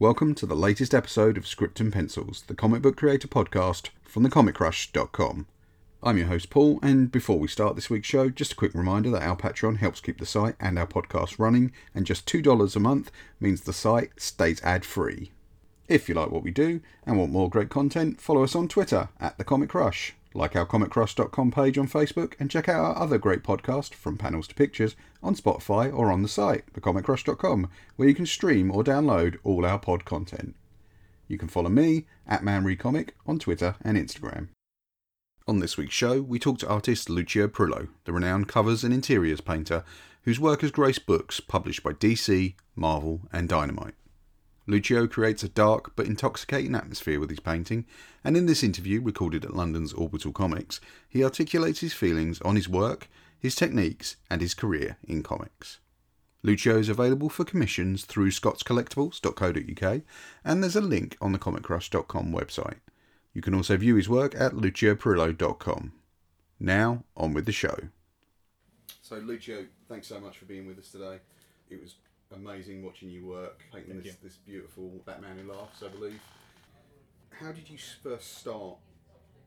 Welcome 0.00 0.34
to 0.36 0.46
the 0.46 0.56
latest 0.56 0.94
episode 0.94 1.36
of 1.36 1.46
Script 1.46 1.78
and 1.78 1.92
Pencils, 1.92 2.44
the 2.46 2.54
comic 2.54 2.80
book 2.80 2.96
creator 2.96 3.28
podcast 3.28 3.90
from 4.02 4.24
thecomiccrush.com. 4.24 5.46
I'm 6.02 6.16
your 6.16 6.28
host 6.28 6.48
Paul, 6.48 6.78
and 6.82 7.12
before 7.12 7.38
we 7.38 7.48
start 7.48 7.76
this 7.76 7.90
week's 7.90 8.08
show, 8.08 8.30
just 8.30 8.52
a 8.54 8.56
quick 8.56 8.72
reminder 8.72 9.10
that 9.10 9.22
our 9.22 9.36
Patreon 9.36 9.76
helps 9.76 10.00
keep 10.00 10.18
the 10.18 10.24
site 10.24 10.54
and 10.58 10.78
our 10.78 10.86
podcast 10.86 11.38
running, 11.38 11.72
and 11.94 12.06
just 12.06 12.26
$2 12.26 12.74
a 12.74 12.80
month 12.80 13.10
means 13.40 13.60
the 13.60 13.74
site 13.74 14.12
stays 14.16 14.62
ad 14.62 14.86
free. 14.86 15.32
If 15.86 16.08
you 16.08 16.14
like 16.14 16.30
what 16.30 16.44
we 16.44 16.50
do 16.50 16.80
and 17.04 17.18
want 17.18 17.30
more 17.30 17.50
great 17.50 17.68
content, 17.68 18.22
follow 18.22 18.42
us 18.42 18.56
on 18.56 18.68
Twitter 18.68 19.10
at 19.20 19.36
The 19.36 19.44
Comic 19.44 19.68
Crush, 19.68 20.14
like 20.34 20.54
our 20.56 20.66
comiccrush.com 20.66 21.50
page 21.50 21.78
on 21.78 21.88
Facebook, 21.88 22.34
and 22.38 22.50
check 22.50 22.68
out 22.68 22.84
our 22.84 22.96
other 22.96 23.18
great 23.18 23.42
podcast, 23.42 23.94
From 23.94 24.16
Panels 24.16 24.46
to 24.48 24.54
Pictures, 24.54 24.96
on 25.22 25.34
Spotify 25.34 25.92
or 25.92 26.10
on 26.10 26.22
the 26.22 26.28
site, 26.28 26.72
thecomiccrush.com, 26.72 27.68
where 27.96 28.08
you 28.08 28.14
can 28.14 28.26
stream 28.26 28.70
or 28.70 28.84
download 28.84 29.38
all 29.42 29.64
our 29.64 29.78
pod 29.78 30.04
content. 30.04 30.54
You 31.28 31.38
can 31.38 31.48
follow 31.48 31.70
me 31.70 32.06
at 32.26 32.42
ManRecomic 32.42 33.10
on 33.26 33.38
Twitter 33.38 33.76
and 33.82 33.96
Instagram. 33.96 34.48
On 35.46 35.58
this 35.58 35.76
week's 35.76 35.94
show, 35.94 36.20
we 36.20 36.38
talk 36.38 36.58
to 36.58 36.68
artist 36.68 37.10
Lucio 37.10 37.48
Parrillo, 37.48 37.88
the 38.04 38.12
renowned 38.12 38.48
covers 38.48 38.84
and 38.84 38.94
interiors 38.94 39.40
painter 39.40 39.84
whose 40.22 40.38
work 40.38 40.60
has 40.60 40.70
graced 40.70 41.06
books 41.06 41.40
published 41.40 41.82
by 41.82 41.92
DC, 41.92 42.54
Marvel, 42.76 43.22
and 43.32 43.48
Dynamite. 43.48 43.94
Lucio 44.70 45.08
creates 45.08 45.42
a 45.42 45.48
dark 45.48 45.96
but 45.96 46.06
intoxicating 46.06 46.76
atmosphere 46.76 47.18
with 47.18 47.28
his 47.28 47.40
painting, 47.40 47.84
and 48.22 48.36
in 48.36 48.46
this 48.46 48.62
interview, 48.62 49.02
recorded 49.02 49.44
at 49.44 49.56
London's 49.56 49.92
Orbital 49.92 50.30
Comics, 50.30 50.80
he 51.08 51.24
articulates 51.24 51.80
his 51.80 51.92
feelings 51.92 52.40
on 52.42 52.54
his 52.54 52.68
work, 52.68 53.08
his 53.36 53.56
techniques, 53.56 54.16
and 54.30 54.40
his 54.40 54.54
career 54.54 54.96
in 55.02 55.24
comics. 55.24 55.80
Lucio 56.44 56.78
is 56.78 56.88
available 56.88 57.28
for 57.28 57.44
commissions 57.44 58.04
through 58.04 58.30
scottscollectables.co.uk, 58.30 60.02
and 60.44 60.62
there's 60.62 60.76
a 60.76 60.80
link 60.80 61.16
on 61.20 61.32
the 61.32 61.38
comiccrush.com 61.38 62.32
website. 62.32 62.78
You 63.34 63.42
can 63.42 63.54
also 63.54 63.76
view 63.76 63.96
his 63.96 64.08
work 64.08 64.34
at 64.36 64.52
lucioparrillo.com. 64.52 65.92
Now, 66.60 67.04
on 67.16 67.34
with 67.34 67.46
the 67.46 67.52
show. 67.52 67.76
So, 69.02 69.16
Lucio, 69.16 69.66
thanks 69.88 70.06
so 70.06 70.20
much 70.20 70.38
for 70.38 70.44
being 70.44 70.66
with 70.66 70.78
us 70.78 70.92
today. 70.92 71.18
It 71.68 71.80
was 71.80 71.96
amazing 72.40 72.84
watching 72.84 73.10
you 73.10 73.26
work, 73.26 73.62
painting 73.72 73.92
Thank 73.94 74.04
this, 74.04 74.12
you. 74.14 74.18
this 74.28 74.36
beautiful 74.36 74.90
Batman 75.04 75.36
Who 75.38 75.52
Laughs, 75.52 75.82
I 75.84 75.88
believe. 75.88 76.20
How 77.30 77.52
did 77.52 77.68
you 77.68 77.78
first 78.02 78.38
start 78.38 78.76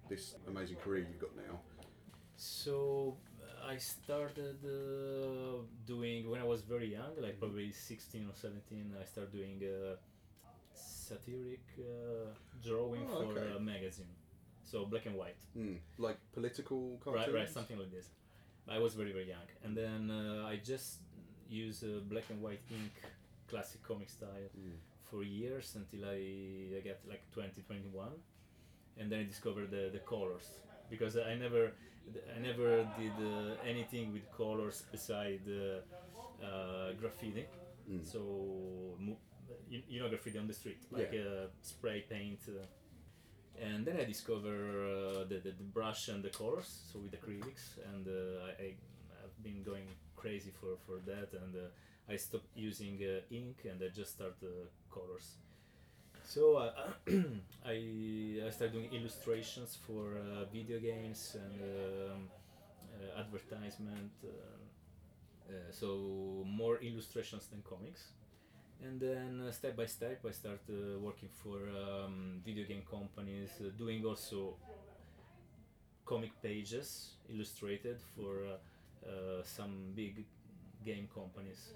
this 0.09 0.35
amazing 0.47 0.77
career 0.77 1.05
you've 1.09 1.19
got 1.19 1.35
now? 1.35 1.59
So 2.35 3.17
uh, 3.41 3.67
I 3.71 3.77
started 3.77 4.57
uh, 4.65 5.61
doing 5.85 6.29
when 6.29 6.41
I 6.41 6.43
was 6.43 6.61
very 6.61 6.91
young, 6.91 7.13
like 7.21 7.39
probably 7.39 7.71
16 7.71 8.25
or 8.27 8.35
17. 8.35 8.93
I 8.99 9.05
started 9.05 9.31
doing 9.31 9.61
uh, 9.63 9.95
satiric 10.73 11.61
uh, 11.79 12.31
drawing 12.63 13.05
Oh, 13.11 13.31
for 13.31 13.39
okay. 13.39 13.55
a 13.55 13.59
magazine, 13.59 14.07
so 14.63 14.85
black 14.85 15.05
and 15.05 15.15
white. 15.15 15.37
Hmm, 15.53 15.75
like 15.97 16.17
political 16.33 16.99
cartoons? 17.03 17.27
Right, 17.27 17.35
right, 17.41 17.49
something 17.49 17.77
like 17.77 17.91
this. 17.91 18.07
I 18.67 18.79
was 18.79 18.93
very 18.95 19.11
very 19.11 19.27
young, 19.27 19.47
and 19.63 19.75
then 19.77 20.09
uh, 20.09 20.47
I 20.47 20.55
just 20.55 20.99
use 21.53 21.83
uh, 21.83 21.99
black 22.11 22.25
and 22.29 22.41
white 22.41 22.61
ink, 22.71 22.91
classic 23.49 23.81
comic 23.83 24.09
style, 24.09 24.49
Mm. 24.57 24.77
for 25.09 25.23
years 25.23 25.75
until 25.75 26.05
I, 26.09 26.19
I 26.77 26.81
got 26.89 26.99
like 27.07 27.23
20, 27.31 27.61
21, 27.61 28.09
and 28.97 29.11
then 29.11 29.19
I 29.19 29.23
discovered 29.23 29.69
the, 29.71 29.89
the 29.93 29.99
colors 29.99 30.47
because 30.89 31.17
I 31.17 31.35
never 31.35 31.71
I 32.35 32.39
never 32.39 32.69
did 32.99 33.15
uh, 33.19 33.55
anything 33.65 34.11
with 34.11 34.25
colors 34.35 34.83
beside 34.91 35.41
uh, 35.47 36.45
uh, 36.45 36.93
graffiti. 36.99 37.45
Mm. 37.89 38.03
So 38.05 38.19
you, 39.69 39.81
you 39.87 39.99
know 40.01 40.09
graffiti 40.09 40.37
on 40.37 40.47
the 40.47 40.53
street, 40.53 40.81
like 40.91 41.11
Yeah. 41.13 41.21
uh, 41.21 41.47
spray 41.61 42.01
paint. 42.09 42.39
Uh, 42.47 42.65
and 43.61 43.85
then 43.85 43.97
I 43.97 44.03
discovered 44.05 44.69
uh, 44.73 45.23
the, 45.29 45.35
the, 45.45 45.51
the 45.51 45.63
brush 45.63 46.09
and 46.09 46.23
the 46.23 46.29
colors, 46.29 46.69
so 46.91 46.99
with 46.99 47.11
acrylics, 47.11 47.77
and 47.93 48.07
uh, 48.07 48.45
I, 48.47 48.49
I, 48.49 48.49
I've 48.65 48.65
been 48.65 48.71
going 48.71 48.92
crazy 50.23 50.51
for, 50.59 50.71
for 50.85 50.97
that, 51.05 51.29
and 51.41 51.53
uh, 51.55 52.11
I 52.13 52.15
stopped 52.15 52.47
using 52.55 52.97
uh, 53.03 53.19
ink 53.29 53.57
and 53.69 53.77
I 53.83 53.89
just 53.89 54.11
start 54.13 54.35
uh, 54.41 54.47
colors. 54.89 55.27
So 56.23 56.57
I, 57.65 57.77
I 58.47 58.49
started 58.49 58.73
doing 58.73 58.89
illustrations 58.93 59.77
for 59.85 60.15
video 60.53 60.79
games 60.79 61.35
and 61.35 61.55
um, 61.61 62.21
advertisement. 63.19 64.11
So 65.71 66.45
more 66.47 66.77
illustrations 66.81 67.47
than 67.47 67.61
comics. 67.69 68.13
And 68.81 68.99
then 68.99 69.43
uh, 69.47 69.51
step 69.51 69.75
by 69.75 69.85
step, 69.85 70.19
I 70.27 70.31
started 70.31 70.59
uh, 70.69 70.99
working 70.99 71.29
for 71.43 71.57
um, 71.69 72.41
video 72.45 72.65
game 72.65 72.83
companies, 72.89 73.49
uh, 73.61 73.69
doing 73.77 74.03
also 74.05 74.55
comic 76.05 76.31
pages 76.41 77.11
illustrated 77.33 77.97
for 78.15 78.59
some 79.43 79.91
big 79.95 80.25
game 80.85 81.07
companies, 81.13 81.73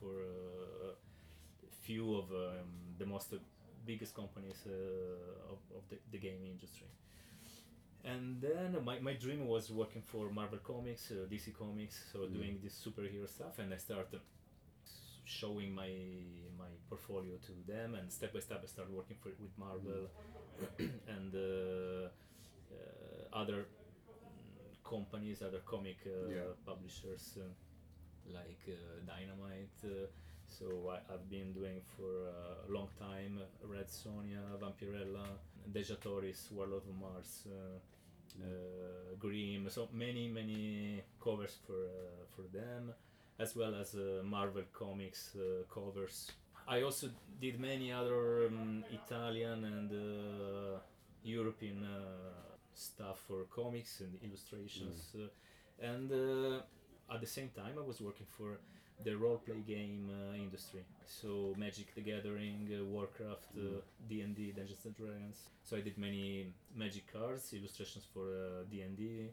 for 0.00 0.12
uh, 0.22 0.92
a 0.92 1.74
few 1.82 2.14
of 2.16 2.30
um, 2.32 2.68
the 2.98 3.06
most 3.06 3.32
uh, 3.32 3.38
biggest 3.86 4.14
companies 4.14 4.64
uh, 4.66 5.52
of, 5.52 5.58
of 5.76 5.82
the, 5.90 5.98
the 6.12 6.18
game 6.18 6.44
industry. 6.44 6.88
And 8.04 8.40
then 8.40 8.76
my, 8.84 8.98
my 9.00 9.14
dream 9.14 9.46
was 9.46 9.70
working 9.70 10.02
for 10.02 10.30
Marvel 10.30 10.58
Comics, 10.58 11.10
uh, 11.10 11.26
DC 11.30 11.52
Comics, 11.58 11.96
so 12.12 12.20
Mm. 12.20 12.32
doing 12.32 12.60
this 12.62 12.74
superhero 12.84 13.28
stuff, 13.28 13.58
and 13.58 13.72
I 13.72 13.78
started 13.78 14.20
showing 15.24 15.74
my 15.74 15.90
my 16.58 16.70
portfolio 16.88 17.36
to 17.46 17.52
them, 17.72 17.94
and 17.94 18.12
step 18.12 18.32
by 18.32 18.40
step 18.40 18.60
I 18.62 18.66
started 18.66 18.94
working 18.94 19.16
for 19.22 19.30
with 19.40 19.56
Marvel 19.58 20.08
and 21.14 21.34
uh, 21.34 22.08
uh, 22.72 23.40
other 23.40 23.66
mm, 23.66 23.66
companies, 24.84 25.42
other 25.42 25.60
comic 25.64 25.98
uh, 26.06 26.28
Yeah. 26.30 26.52
publishers 26.66 27.38
uh, 27.38 27.48
like 28.32 28.62
uh, 28.68 28.74
Dynamite. 29.06 29.78
Uh, 29.84 30.06
so 30.46 30.66
I, 30.90 30.98
I've 31.12 31.28
been 31.30 31.52
doing 31.52 31.80
for 31.96 32.28
a 32.68 32.72
long 32.72 32.88
time 32.98 33.40
Red 33.62 33.88
Sonja, 33.88 34.42
Vampirella, 34.60 35.26
Dejah 35.72 35.98
Thoris, 35.98 36.50
Warlord 36.52 36.82
of 36.88 36.94
Mars, 37.00 37.46
uh, 37.48 37.78
uh, 38.42 39.14
Grimm. 39.18 39.68
So 39.70 39.88
many 39.92 40.28
many 40.28 41.02
covers 41.22 41.56
for 41.66 41.74
uh, 41.74 42.24
for 42.34 42.42
them, 42.52 42.92
as 43.38 43.56
well 43.56 43.74
as 43.74 43.94
uh, 43.94 44.22
Marvel 44.22 44.64
Comics 44.72 45.34
uh, 45.36 45.64
covers. 45.72 46.30
I 46.66 46.82
also 46.82 47.08
did 47.40 47.60
many 47.60 47.92
other 47.92 48.46
um, 48.46 48.84
Italian 48.90 49.64
and 49.64 49.90
uh, 49.92 50.78
European 51.22 51.84
uh, 51.84 52.53
stuff 52.74 53.20
for 53.26 53.44
comics 53.54 54.00
and 54.00 54.18
illustrations, 54.22 55.14
uh, 55.16 55.28
and 55.92 56.10
uh, 56.12 57.12
at 57.14 57.20
the 57.20 57.26
same 57.26 57.50
time 57.50 57.74
I 57.78 57.82
was 57.86 58.00
working 58.00 58.26
for 58.26 58.58
the 59.04 59.14
role 59.16 59.38
play 59.38 59.60
game 59.66 60.08
uh, 60.10 60.34
industry. 60.36 60.84
So 61.06 61.54
Magic 61.58 61.94
the 61.94 62.00
Gathering, 62.00 62.68
uh, 62.72 62.84
Warcraft, 62.84 63.48
uh, 63.58 63.80
D&D, 64.08 64.52
Dungeons 64.56 64.84
and 64.84 64.94
Dragons. 64.96 65.38
So 65.64 65.76
I 65.76 65.80
did 65.80 65.98
many 65.98 66.46
Magic 66.76 67.12
cards, 67.12 67.52
illustrations 67.52 68.04
for 68.12 68.22
uh, 68.32 68.64
D&D, 68.70 69.28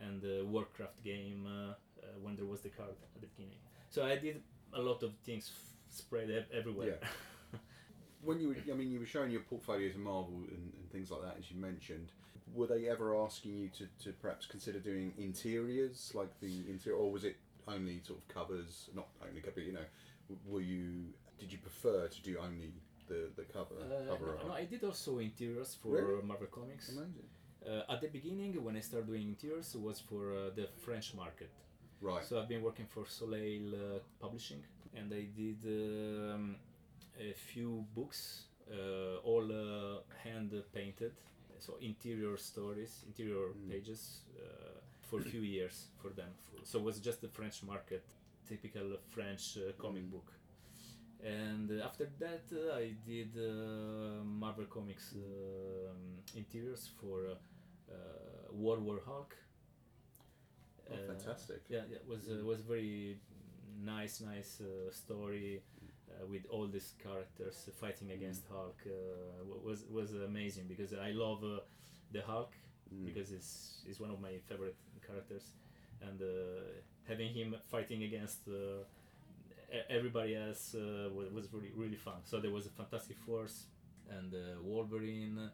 and 0.00 0.20
the 0.22 0.44
Warcraft 0.46 1.04
game 1.04 1.46
uh, 1.46 1.50
uh, 1.70 1.74
when 2.22 2.34
there 2.36 2.46
was 2.46 2.60
the 2.62 2.70
card 2.70 2.90
at 3.14 3.20
the 3.20 3.26
beginning. 3.26 3.58
So 3.90 4.04
I 4.04 4.16
did 4.16 4.42
a 4.72 4.80
lot 4.80 5.02
of 5.02 5.12
things 5.24 5.50
f- 5.54 5.96
spread 6.00 6.30
ev- 6.30 6.50
everywhere. 6.52 6.98
When 8.22 8.40
you 8.40 8.48
were, 8.48 8.56
I 8.72 8.74
mean, 8.74 8.90
you 8.90 8.98
were 9.00 9.06
showing 9.06 9.30
your 9.30 9.42
portfolios 9.42 9.94
of 9.94 10.00
Marvel 10.00 10.44
and, 10.48 10.72
and 10.78 10.90
things 10.90 11.10
like 11.10 11.20
that, 11.22 11.36
as 11.38 11.50
you 11.50 11.60
mentioned. 11.60 12.10
Were 12.52 12.66
they 12.66 12.88
ever 12.88 13.16
asking 13.16 13.56
you 13.56 13.68
to, 13.70 13.86
to 14.04 14.12
perhaps 14.12 14.46
consider 14.46 14.78
doing 14.78 15.12
interiors, 15.18 16.12
like 16.14 16.28
the 16.40 16.64
interior, 16.68 16.98
or 16.98 17.10
was 17.10 17.24
it 17.24 17.36
only 17.66 18.00
sort 18.04 18.18
of 18.18 18.28
covers? 18.28 18.90
Not 18.94 19.08
only 19.26 19.40
cover, 19.40 19.60
you 19.60 19.72
know. 19.72 19.86
Were 20.46 20.60
you? 20.60 21.06
Did 21.38 21.52
you 21.52 21.58
prefer 21.58 22.08
to 22.08 22.22
do 22.22 22.36
only 22.38 22.72
the 23.08 23.30
the 23.36 23.44
cover 23.44 23.74
Uh, 23.80 24.10
cover 24.12 24.26
no, 24.26 24.32
art? 24.32 24.46
no, 24.48 24.52
I 24.52 24.64
did 24.66 24.84
also 24.84 25.18
interiors 25.18 25.74
for 25.74 25.88
Really? 25.92 26.22
Marvel 26.22 26.46
Comics. 26.48 26.90
Amazing. 26.90 27.28
Uh, 27.66 27.92
at 27.92 28.00
the 28.02 28.08
beginning, 28.08 28.62
when 28.62 28.76
I 28.76 28.80
started 28.80 29.06
doing 29.06 29.28
interiors, 29.28 29.74
was 29.76 29.98
for 30.00 30.32
uh, 30.34 30.50
the 30.54 30.68
French 30.84 31.14
market. 31.14 31.50
Right. 32.02 32.22
So 32.24 32.38
I've 32.38 32.48
been 32.48 32.62
working 32.62 32.86
for 32.86 33.06
Soleil 33.06 33.74
uh, 33.74 33.98
Publishing, 34.20 34.62
and 34.94 35.10
I 35.12 35.24
did 35.34 35.60
um, 35.64 36.56
a 37.18 37.32
few 37.32 37.86
books, 37.94 38.44
uh, 38.70 39.16
all 39.24 39.44
uh, 39.50 40.00
hand 40.22 40.52
painted. 40.74 41.12
So 41.64 41.76
interior 41.80 42.36
stories, 42.36 42.92
interior 43.06 43.46
Mm. 43.54 43.68
pages, 43.70 44.02
uh, 44.38 44.80
for 45.08 45.18
a 45.20 45.22
few 45.32 45.40
years 45.42 45.76
for 46.00 46.10
them. 46.20 46.30
So 46.64 46.78
it 46.80 46.84
was 46.84 46.96
just 47.00 47.20
the 47.20 47.28
French 47.28 47.62
market, 47.62 48.02
typical 48.48 48.88
French 49.14 49.44
uh, 49.56 49.72
comic 49.78 50.04
Mm. 50.04 50.10
book. 50.14 50.28
And 51.22 51.70
uh, 51.70 51.84
after 51.88 52.06
that, 52.18 52.44
uh, 52.52 52.76
I 52.82 52.94
did 53.06 53.30
uh, 53.36 54.24
Marvel 54.24 54.66
Comics 54.66 55.14
um, 55.14 56.18
interiors 56.36 56.90
for 57.00 57.16
uh, 57.26 57.34
uh, 57.94 58.52
World 58.52 58.82
War 58.84 59.00
Hulk. 59.06 59.34
Oh, 60.90 60.94
Uh, 60.94 60.98
fantastic. 61.06 61.62
yeah, 61.68 61.84
yeah, 61.88 61.96
it 61.96 62.06
was 62.06 62.28
uh, 62.28 62.44
was 62.44 62.60
very 62.62 63.18
nice, 63.82 64.20
nice 64.20 64.60
uh, 64.60 64.90
story. 64.92 65.62
Uh, 66.14 66.26
with 66.26 66.46
all 66.50 66.66
these 66.68 66.94
characters 67.02 67.68
fighting 67.80 68.10
against 68.12 68.44
Hulk 68.48 68.76
uh, 68.86 69.44
was 69.64 69.84
was 69.90 70.12
amazing 70.14 70.66
because 70.68 70.92
I 70.94 71.10
love 71.12 71.42
uh, 71.44 71.60
the 72.12 72.22
Hulk 72.22 72.52
Mm. 72.94 73.06
because 73.06 73.32
it's 73.32 73.82
is 73.88 73.98
one 73.98 74.10
of 74.10 74.20
my 74.20 74.34
favorite 74.48 74.76
characters, 75.06 75.52
and 76.02 76.20
uh, 76.20 76.26
having 77.08 77.32
him 77.32 77.56
fighting 77.70 78.02
against 78.02 78.46
uh, 78.46 78.84
everybody 79.90 80.36
else 80.36 80.74
uh, 80.74 81.08
was 81.12 81.52
really 81.52 81.72
really 81.74 81.96
fun. 81.96 82.20
So 82.24 82.40
there 82.40 82.50
was 82.50 82.66
a 82.66 82.70
Fantastic 82.70 83.18
Force 83.26 83.66
and 84.10 84.32
uh, 84.34 84.60
Wolverine 84.62 85.50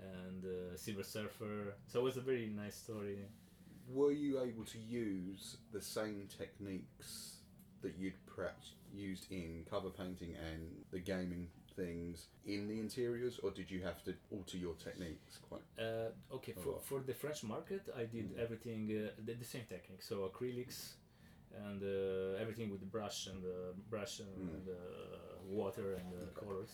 and 0.00 0.44
uh, 0.44 0.76
Silver 0.76 1.02
Surfer. 1.02 1.74
So 1.86 2.00
it 2.00 2.02
was 2.04 2.16
a 2.16 2.20
very 2.20 2.46
nice 2.46 2.76
story. 2.76 3.18
Were 3.88 4.12
you 4.12 4.40
able 4.40 4.64
to 4.64 4.78
use 4.78 5.56
the 5.72 5.80
same 5.80 6.28
techniques 6.38 7.36
that 7.82 7.94
you'd 7.98 8.14
perhaps 8.26 8.72
used 8.94 9.30
in 9.30 9.64
cover 9.70 9.90
painting 9.90 10.34
and 10.34 10.60
the 10.90 10.98
gaming 11.00 11.48
things 11.76 12.26
in 12.44 12.66
the 12.68 12.78
interiors, 12.80 13.38
or 13.42 13.50
did 13.50 13.70
you 13.70 13.80
have 13.82 14.02
to 14.04 14.14
alter 14.30 14.56
your 14.56 14.74
techniques 14.74 15.38
quite? 15.48 15.62
Uh, 15.78 16.10
okay, 16.34 16.52
for, 16.52 16.80
for 16.80 17.00
the 17.00 17.14
French 17.14 17.44
market, 17.44 17.82
I 17.96 18.04
did 18.04 18.34
Mm. 18.34 18.38
everything 18.44 18.80
uh, 18.90 19.10
the, 19.24 19.34
the 19.34 19.44
same 19.44 19.64
technique. 19.68 20.02
So 20.02 20.28
acrylics 20.28 20.94
and 21.66 21.82
uh, 21.82 22.40
everything 22.42 22.70
with 22.70 22.80
the 22.80 22.86
brush 22.86 23.26
and 23.28 23.42
the 23.42 23.74
brush 23.90 24.20
and, 24.20 24.28
Mm. 24.38 24.54
and 24.54 24.68
uh, 24.68 24.74
water 25.46 25.94
and 25.94 26.12
uh, 26.12 26.16
Okay. 26.22 26.34
colors. 26.46 26.72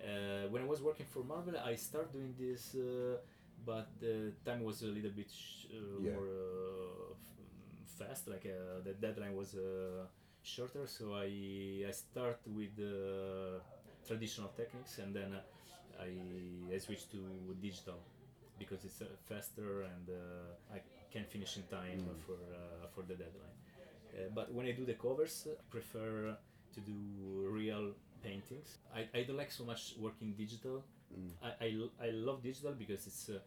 Uh, 0.00 0.48
when 0.52 0.62
I 0.62 0.66
was 0.66 0.82
working 0.82 1.06
for 1.06 1.24
Marvel, 1.24 1.54
I 1.56 1.74
started 1.76 2.12
doing 2.12 2.34
this, 2.38 2.74
uh, 2.74 3.16
but 3.64 3.86
the 4.00 4.32
time 4.44 4.62
was 4.62 4.82
a 4.82 4.86
little 4.96 5.10
bit 5.20 5.30
sh- 5.30 5.66
uh, 5.72 6.00
Yeah. 6.00 6.12
more 6.12 6.28
uh, 6.28 7.12
f- 7.12 7.98
fast. 7.98 8.28
Like 8.28 8.44
uh, 8.46 8.82
the 8.84 8.92
deadline 8.92 9.34
was 9.34 9.54
uh, 9.54 10.04
shorter, 10.46 10.86
so 10.86 11.14
I 11.14 11.28
I 11.88 11.92
start 11.92 12.40
with 12.46 12.76
the 12.76 13.60
traditional 14.06 14.50
techniques, 14.60 14.98
and 14.98 15.14
then 15.14 15.30
uh, 15.34 15.42
I 16.06 16.10
I 16.74 16.78
switched 16.78 17.10
to 17.12 17.20
digital 17.60 18.00
because 18.58 18.84
it's 18.84 19.00
uh, 19.02 19.06
faster 19.28 19.82
and 19.82 20.06
uh, 20.10 20.74
I 20.76 20.78
can 21.12 21.24
finish 21.24 21.56
in 21.56 21.64
time 21.78 22.00
Mm. 22.00 22.18
for 22.26 22.38
uh, 22.58 22.86
for 22.94 23.02
the 23.10 23.14
deadline. 23.22 23.56
Uh, 24.14 24.28
but 24.34 24.52
when 24.54 24.66
I 24.66 24.72
do 24.72 24.84
the 24.86 24.94
covers, 24.94 25.46
I 25.50 25.54
prefer 25.70 26.36
to 26.74 26.80
do 26.80 26.96
real 27.60 27.94
paintings. 28.22 28.78
I, 28.94 29.02
I 29.18 29.22
don't 29.24 29.36
like 29.36 29.52
so 29.52 29.64
much 29.64 29.94
working 29.98 30.34
digital. 30.34 30.84
Mm. 31.12 31.30
I, 31.42 31.50
I, 31.66 31.68
I 32.08 32.10
love 32.10 32.42
digital 32.42 32.72
because 32.72 33.06
it's 33.06 33.28
uh, 33.28 33.38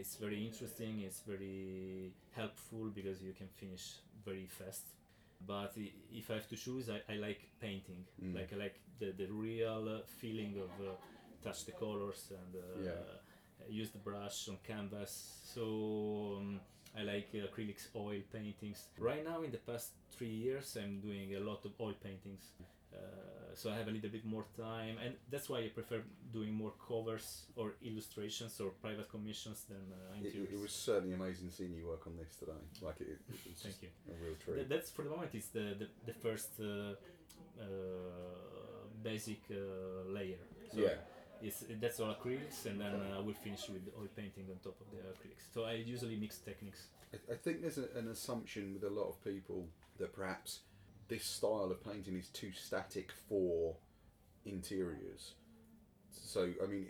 it's 0.00 0.16
very 0.16 0.44
interesting. 0.46 1.00
It's 1.02 1.20
very 1.26 2.12
helpful 2.32 2.90
because 2.94 3.22
you 3.22 3.32
can 3.32 3.48
finish 3.48 3.84
very 4.24 4.46
fast. 4.46 4.84
But 5.46 5.76
if 6.12 6.30
I 6.30 6.34
have 6.34 6.48
to 6.48 6.56
choose, 6.56 6.88
I, 6.90 7.00
I 7.12 7.16
like 7.16 7.48
painting. 7.60 8.04
Mm. 8.22 8.34
Like 8.34 8.52
I 8.52 8.56
like 8.56 8.80
the, 8.98 9.12
the 9.12 9.26
real 9.30 9.88
uh, 9.88 10.06
feeling 10.20 10.54
of 10.56 10.70
uh, 10.86 10.92
touch 11.42 11.64
the 11.64 11.72
colors 11.72 12.30
and 12.30 12.62
uh, 12.62 12.84
Yeah. 12.84 13.68
use 13.68 13.90
the 13.90 13.98
brush 13.98 14.48
on 14.48 14.58
canvas. 14.66 15.40
So 15.54 16.36
um, 16.38 16.60
I 16.98 17.02
like 17.02 17.28
uh, 17.34 17.46
acrylics, 17.46 17.88
oil 17.96 18.20
paintings. 18.32 18.86
Right 18.98 19.24
now, 19.24 19.42
in 19.42 19.50
the 19.50 19.58
past 19.58 19.90
three 20.10 20.28
years, 20.46 20.76
I'm 20.80 21.00
doing 21.00 21.34
a 21.34 21.40
lot 21.40 21.64
of 21.64 21.72
oil 21.80 21.94
paintings. 22.02 22.42
Uh, 22.94 23.54
so 23.54 23.70
I 23.70 23.76
have 23.76 23.88
a 23.88 23.90
little 23.90 24.10
bit 24.10 24.24
more 24.24 24.44
time, 24.56 24.96
and 25.04 25.14
that's 25.30 25.48
why 25.48 25.58
I 25.58 25.68
prefer 25.68 26.00
doing 26.32 26.52
more 26.54 26.72
covers 26.88 27.46
or 27.56 27.74
illustrations 27.84 28.58
or 28.60 28.70
private 28.80 29.08
commissions 29.10 29.64
than 29.68 29.84
uh, 29.92 30.14
It, 30.20 30.26
interiors. 30.26 30.52
it 30.54 30.60
was 30.60 30.72
certainly 30.72 31.14
amazing 31.14 31.50
seeing 31.50 31.74
you 31.74 31.86
work 31.86 32.06
on 32.06 32.16
this 32.16 32.34
today. 32.36 32.62
Like 32.80 33.00
it, 33.00 33.08
it 33.10 33.56
Thank 33.58 33.82
you. 33.82 33.88
a 34.10 34.14
real 34.24 34.34
Th- 34.34 34.56
treat. 34.56 34.68
that's 34.68 34.90
for 34.90 35.02
the 35.04 35.10
moment. 35.10 35.30
It's 35.34 35.48
the 35.48 35.66
the, 35.80 35.88
the 36.06 36.14
first 36.14 36.50
uh, 36.60 36.94
uh, 37.60 37.66
basic 39.02 39.40
uh, 39.50 40.10
layer. 40.12 40.38
So 40.72 40.80
yeah. 40.80 40.94
It's, 41.44 41.64
that's 41.80 41.98
all 41.98 42.14
acrylics, 42.14 42.66
and 42.66 42.80
then 42.80 42.94
uh, 42.94 43.18
I 43.18 43.20
will 43.20 43.34
finish 43.34 43.68
with 43.68 43.82
oil 43.98 44.06
painting 44.14 44.46
on 44.48 44.58
top 44.62 44.76
of 44.80 44.86
the 44.92 44.98
acrylics. 44.98 45.52
So 45.52 45.64
I 45.64 45.72
usually 45.72 46.14
mix 46.16 46.38
techniques. 46.38 46.86
I, 47.12 47.32
I 47.32 47.36
think 47.36 47.62
there's 47.62 47.78
a, 47.78 47.88
an 47.98 48.06
assumption 48.08 48.72
with 48.72 48.84
a 48.84 48.90
lot 48.94 49.08
of 49.08 49.22
people 49.24 49.66
that 49.98 50.12
perhaps 50.14 50.60
this 51.12 51.24
style 51.24 51.68
of 51.70 51.84
painting 51.84 52.16
is 52.16 52.28
too 52.28 52.52
static 52.52 53.10
for 53.28 53.76
interiors. 54.46 55.34
So 56.10 56.50
I 56.62 56.66
mean, 56.66 56.86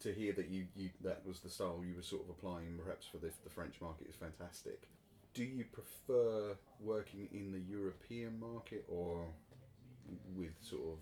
to 0.00 0.12
hear 0.12 0.32
that 0.32 0.48
you, 0.48 0.66
you 0.74 0.88
that 1.04 1.20
was 1.26 1.40
the 1.40 1.50
style 1.50 1.82
you 1.86 1.94
were 1.94 2.02
sort 2.02 2.22
of 2.24 2.30
applying 2.30 2.78
perhaps 2.82 3.06
for 3.06 3.18
the, 3.18 3.30
the 3.44 3.50
French 3.50 3.74
market 3.82 4.06
is 4.08 4.16
fantastic. 4.16 4.88
Do 5.34 5.44
you 5.44 5.64
prefer 5.72 6.56
working 6.80 7.28
in 7.32 7.52
the 7.52 7.60
European 7.60 8.40
market 8.40 8.84
or 8.88 9.26
with 10.34 10.54
sort 10.62 10.82
of 10.92 10.98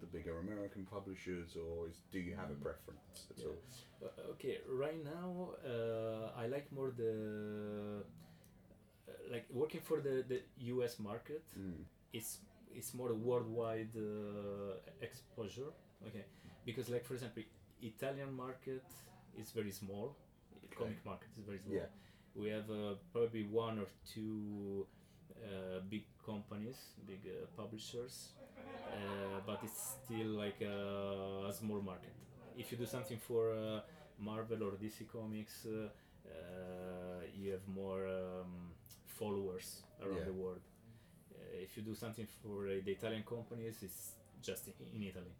the 0.00 0.06
bigger 0.06 0.38
American 0.38 0.86
publishers, 0.86 1.56
or 1.56 1.88
is, 1.88 1.96
do 2.12 2.20
you 2.20 2.36
have 2.36 2.50
a 2.50 2.54
preference 2.54 3.26
at 3.30 3.38
Yeah. 3.38 3.46
all? 3.48 3.58
Uh, 4.04 4.30
okay, 4.32 4.58
right 4.70 5.02
now 5.04 5.50
uh, 5.66 6.30
I 6.42 6.46
like 6.46 6.70
more 6.70 6.92
the 6.96 8.04
like 9.30 9.46
working 9.50 9.80
for 9.80 10.00
the, 10.00 10.24
the 10.28 10.40
U.S. 10.74 10.98
market. 10.98 11.44
Mm. 11.58 11.84
It's 12.12 12.38
it's 12.74 12.94
more 12.94 13.10
a 13.10 13.14
worldwide 13.14 13.94
uh, 13.96 14.76
exposure. 15.00 15.70
Okay, 16.06 16.24
because 16.64 16.88
like 16.88 17.04
for 17.04 17.14
example, 17.14 17.42
Italian 17.82 18.32
market 18.32 18.84
is 19.36 19.50
very 19.50 19.70
small. 19.70 20.16
Comic 20.76 21.04
market 21.04 21.28
is 21.36 21.44
very 21.44 21.58
small. 21.58 21.74
Yeah. 21.74 21.86
We 22.34 22.48
have 22.50 22.70
uh, 22.70 22.94
probably 23.12 23.44
one 23.44 23.78
or 23.80 23.86
two 24.14 24.86
uh, 25.42 25.80
big 25.88 26.04
companies, 26.24 26.76
big 27.06 27.20
uh, 27.26 27.46
publishers, 27.56 28.30
uh, 28.92 29.40
but 29.46 29.60
it's 29.62 29.94
still 30.04 30.28
like 30.28 30.60
a, 30.60 31.48
a 31.48 31.52
small 31.52 31.80
market. 31.80 32.12
If 32.56 32.70
you 32.70 32.78
do 32.78 32.86
something 32.86 33.18
for 33.18 33.52
uh, 33.52 33.80
Marvel 34.18 34.62
or 34.64 34.72
DC 34.72 35.08
Comics, 35.10 35.66
uh, 35.66 35.88
uh, 36.28 37.22
you 37.34 37.52
have 37.52 37.66
more 37.66 38.06
um, 38.06 38.67
followers 39.20 39.66
around 40.02 40.18
Yeah. 40.18 40.30
the 40.32 40.36
world. 40.42 40.64
Uh, 41.34 41.64
if 41.64 41.70
you 41.76 41.82
do 41.90 41.94
something 42.04 42.28
for 42.42 42.56
uh, 42.66 42.70
the 42.86 42.92
Italian 42.98 43.24
companies, 43.34 43.76
it's 43.86 44.02
just 44.48 44.62
in, 44.68 45.02
Italy. 45.12 45.34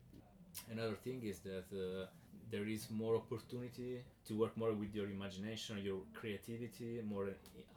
Another 0.74 0.96
thing 1.06 1.18
is 1.32 1.38
that 1.50 1.68
uh, 1.72 2.06
there 2.52 2.66
is 2.76 2.82
more 2.90 3.14
opportunity 3.22 3.92
to 4.26 4.32
work 4.42 4.54
more 4.62 4.72
with 4.82 4.92
your 4.98 5.08
imagination, 5.18 5.72
your 5.90 6.00
creativity, 6.20 6.90
more 7.14 7.28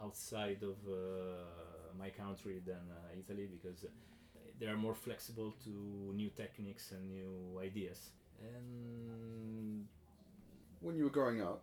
outside 0.06 0.62
of 0.71 0.77
uh, 0.88 0.98
my 2.04 2.09
country 2.24 2.62
than 2.65 2.83
uh, 2.92 3.19
Italy 3.21 3.47
because 3.56 3.80
they 4.59 4.68
are 4.68 4.77
more 4.77 4.95
flexible 4.95 5.51
to 5.65 5.69
new 6.21 6.30
techniques 6.44 6.92
and 6.92 7.01
new 7.09 7.59
ideas. 7.69 8.00
And 8.42 9.87
When 10.81 10.95
you 10.97 11.04
were 11.06 11.09
growing 11.19 11.42
up, 11.42 11.61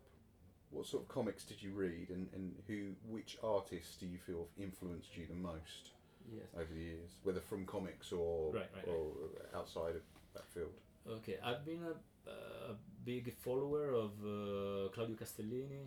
what 0.70 0.86
sort 0.86 1.02
of 1.02 1.08
comics 1.08 1.44
did 1.44 1.62
you 1.62 1.70
read, 1.72 2.10
and, 2.10 2.28
and 2.34 2.52
who, 2.66 2.92
which 3.08 3.38
artists 3.42 3.96
do 3.96 4.06
you 4.06 4.18
feel 4.18 4.38
have 4.46 4.64
influenced 4.64 5.16
you 5.16 5.26
the 5.26 5.34
most 5.34 5.90
yes, 6.32 6.44
over 6.54 6.72
the 6.74 6.80
years, 6.80 7.10
whether 7.22 7.40
from 7.40 7.64
comics 7.66 8.12
or 8.12 8.52
Right, 8.52 8.70
right, 8.76 8.88
or 8.88 9.12
outside 9.58 9.96
of 9.96 10.02
that 10.34 10.46
field? 10.54 10.72
okay, 11.08 11.36
I've 11.42 11.64
been 11.64 11.82
a, 11.82 12.30
a 12.30 12.74
big 13.04 13.32
follower 13.34 13.92
of 13.94 14.10
uh, 14.24 14.88
Claudio 14.94 15.16
Castellini 15.16 15.86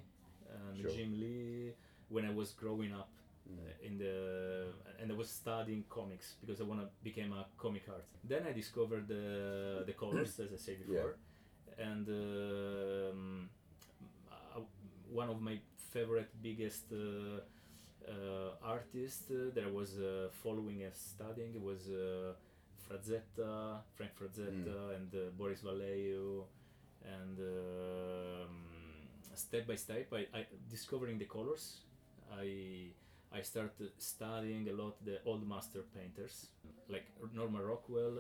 and 0.50 0.82
Sure. 0.82 0.92
Jim 0.92 1.14
Lee 1.20 1.74
when 2.10 2.26
I 2.26 2.32
was 2.34 2.52
growing 2.52 2.92
up. 2.94 3.10
Mm. 3.50 3.58
uh, 3.58 3.88
in 3.88 3.98
the 3.98 4.68
and 5.02 5.12
I 5.12 5.16
was 5.16 5.28
studying 5.30 5.84
comics 5.90 6.36
because 6.42 6.62
I 6.62 6.64
want 6.64 6.80
to 6.82 6.88
become 7.04 7.34
a 7.34 7.46
comic 7.58 7.84
artist. 7.90 8.10
Then 8.24 8.44
I 8.48 8.52
discovered 8.54 9.08
the 9.08 9.84
the 9.86 9.94
colors, 10.04 10.40
as 10.40 10.54
I 10.54 10.58
said 10.58 10.78
before, 10.86 11.16
and 11.80 12.08
um, 12.08 13.50
one 15.12 15.30
of 15.30 15.42
my 15.42 15.60
favorite, 15.94 16.30
biggest 16.42 16.86
uh, 16.92 17.42
uh, 18.10 18.52
artists 18.64 19.30
uh, 19.32 19.52
that 19.54 19.66
I 19.66 19.72
was 19.72 20.00
uh, 20.00 20.30
following 20.44 20.84
and 20.84 20.94
studying 20.96 21.62
was 21.64 21.90
uh, 21.90 22.34
Frazetta, 22.88 23.80
Frank 23.96 24.12
Frazetta, 24.20 24.96
and 24.96 25.14
uh, 25.14 25.30
Boris 25.38 25.62
Vallejo, 25.62 26.46
and 27.04 27.40
um, 27.40 28.56
step 29.36 29.68
by 29.68 29.76
step, 29.76 30.08
I, 30.14 30.26
I 30.38 30.46
discovering 30.70 31.18
the 31.18 31.26
colors. 31.26 31.82
I 32.34 32.92
I 33.34 33.42
started 33.42 33.92
studying 33.98 34.68
a 34.70 34.74
lot 34.74 35.04
the 35.06 35.20
old 35.26 35.48
master 35.48 35.84
painters 35.96 36.48
like 36.90 37.06
Norman 37.34 37.62
Rockwell 37.62 38.20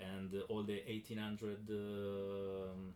and 0.00 0.34
uh, 0.34 0.52
all 0.52 0.62
the 0.64 0.82
1800 0.86 1.70
um, 1.70 2.94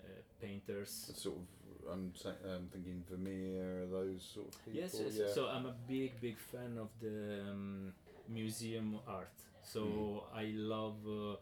uh, 0.00 0.08
painters. 0.40 1.12
Sort 1.14 1.36
of, 1.36 1.42
I'm 1.90 2.12
um, 2.44 2.68
thinking 2.72 3.02
Vermeer, 3.08 3.86
those 3.90 4.22
sort 4.22 4.48
of 4.48 4.64
people. 4.64 4.80
Yes, 4.80 4.94
yes. 5.02 5.14
Yeah. 5.18 5.32
So 5.34 5.46
I'm 5.48 5.66
a 5.66 5.74
big, 5.86 6.20
big 6.20 6.38
fan 6.38 6.78
of 6.78 6.88
the 7.00 7.40
um, 7.50 7.92
museum 8.28 8.98
art. 9.06 9.32
So 9.62 9.80
Mm. 9.82 10.38
I 10.38 10.44
love. 10.56 10.96
Uh, 11.06 11.36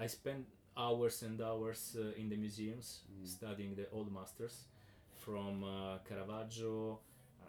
I 0.00 0.06
spend 0.06 0.46
hours 0.76 1.22
and 1.22 1.40
hours 1.40 1.96
uh, 1.98 2.12
in 2.20 2.28
the 2.28 2.36
museums 2.36 3.02
Mm. 3.12 3.26
studying 3.26 3.74
the 3.76 3.88
old 3.90 4.12
masters, 4.12 4.64
from 5.24 5.62
uh, 5.64 5.98
Caravaggio 6.08 6.98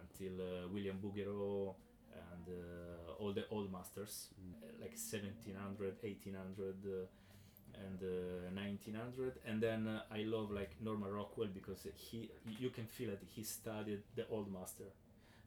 until 0.01 0.33
uh, 0.41 0.67
William 0.67 0.97
Bouguereau 0.99 1.75
and 2.13 2.47
uh, 2.49 3.13
all 3.19 3.33
the 3.33 3.47
old 3.49 3.71
masters, 3.71 4.29
uh, 4.37 4.67
like 4.81 4.97
1700, 4.97 5.95
1800. 6.03 7.07
And 7.75 7.99
uh, 8.03 8.49
1900 8.53 9.39
and 9.45 9.61
then 9.61 9.87
uh, 9.87 10.01
i 10.11 10.23
love 10.23 10.51
like 10.51 10.71
norman 10.79 11.11
rockwell 11.11 11.47
because 11.53 11.87
he 11.95 12.29
you 12.59 12.69
can 12.69 12.85
feel 12.85 13.09
that 13.09 13.21
he 13.35 13.43
studied 13.43 14.03
the 14.15 14.25
old 14.29 14.51
master 14.51 14.85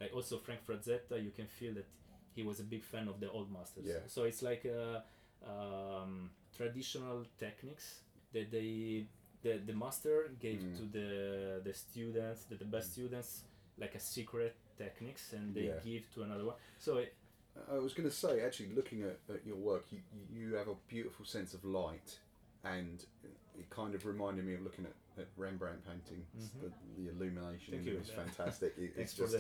like 0.01 0.13
also 0.15 0.39
frank 0.39 0.61
frazetta 0.67 1.23
you 1.23 1.31
can 1.31 1.47
feel 1.47 1.73
that 1.75 1.87
he 2.35 2.43
was 2.43 2.59
a 2.61 2.65
big 2.65 2.83
fan 2.85 3.09
of 3.09 3.21
the 3.21 3.31
old 3.31 3.51
masters 3.53 3.87
Yeah. 3.87 4.01
so 4.07 4.25
it's 4.25 4.43
like 4.43 4.67
uh, 4.67 5.01
um, 5.49 6.31
traditional 6.57 7.25
techniques 7.39 8.01
that 8.33 8.51
they 8.51 9.07
the, 9.43 9.59
the 9.67 9.73
master 9.73 10.31
gave 10.41 10.61
Mm. 10.63 10.77
to 10.79 10.83
the 10.99 11.61
the 11.65 11.73
students 11.75 12.45
the, 12.51 12.57
the 12.57 12.65
best 12.65 12.93
students 12.93 13.45
like 13.79 13.95
a 13.95 14.01
secret 14.01 14.55
techniques 14.77 15.33
and 15.33 15.55
they 15.55 15.67
Yeah. 15.69 15.81
give 15.85 16.03
to 16.15 16.23
another 16.23 16.45
one 16.45 16.57
so 16.79 16.99
it, 16.99 17.15
I 17.73 17.79
was 17.79 17.95
going 17.95 18.09
to 18.09 18.15
say, 18.15 18.41
actually, 18.43 18.71
looking 18.75 19.03
at, 19.03 19.19
at 19.33 19.47
your 19.47 19.57
work, 19.57 19.87
you, 19.91 19.99
you 20.33 20.55
have 20.55 20.69
a 20.69 20.75
beautiful 20.89 21.25
sense 21.25 21.55
of 21.55 21.65
light, 21.65 22.19
and 22.65 23.05
it 23.59 23.69
kind 23.71 23.95
of 23.95 24.05
reminded 24.07 24.45
me 24.45 24.55
of 24.55 24.63
looking 24.63 24.85
at, 24.85 24.93
at 25.23 25.29
Rembrandt 25.37 25.85
paintings. 25.87 26.51
Mhm. 26.59 26.61
The, 26.63 27.03
the 27.03 27.11
illumination 27.11 27.75
Thank 27.75 27.87
in 27.87 27.93
you. 27.93 27.99
it 27.99 28.03
is 28.03 28.09
Yeah. 28.11 28.23
fantastic. 28.25 28.75
It, 28.79 28.93
it's 28.97 29.15
just, 29.15 29.37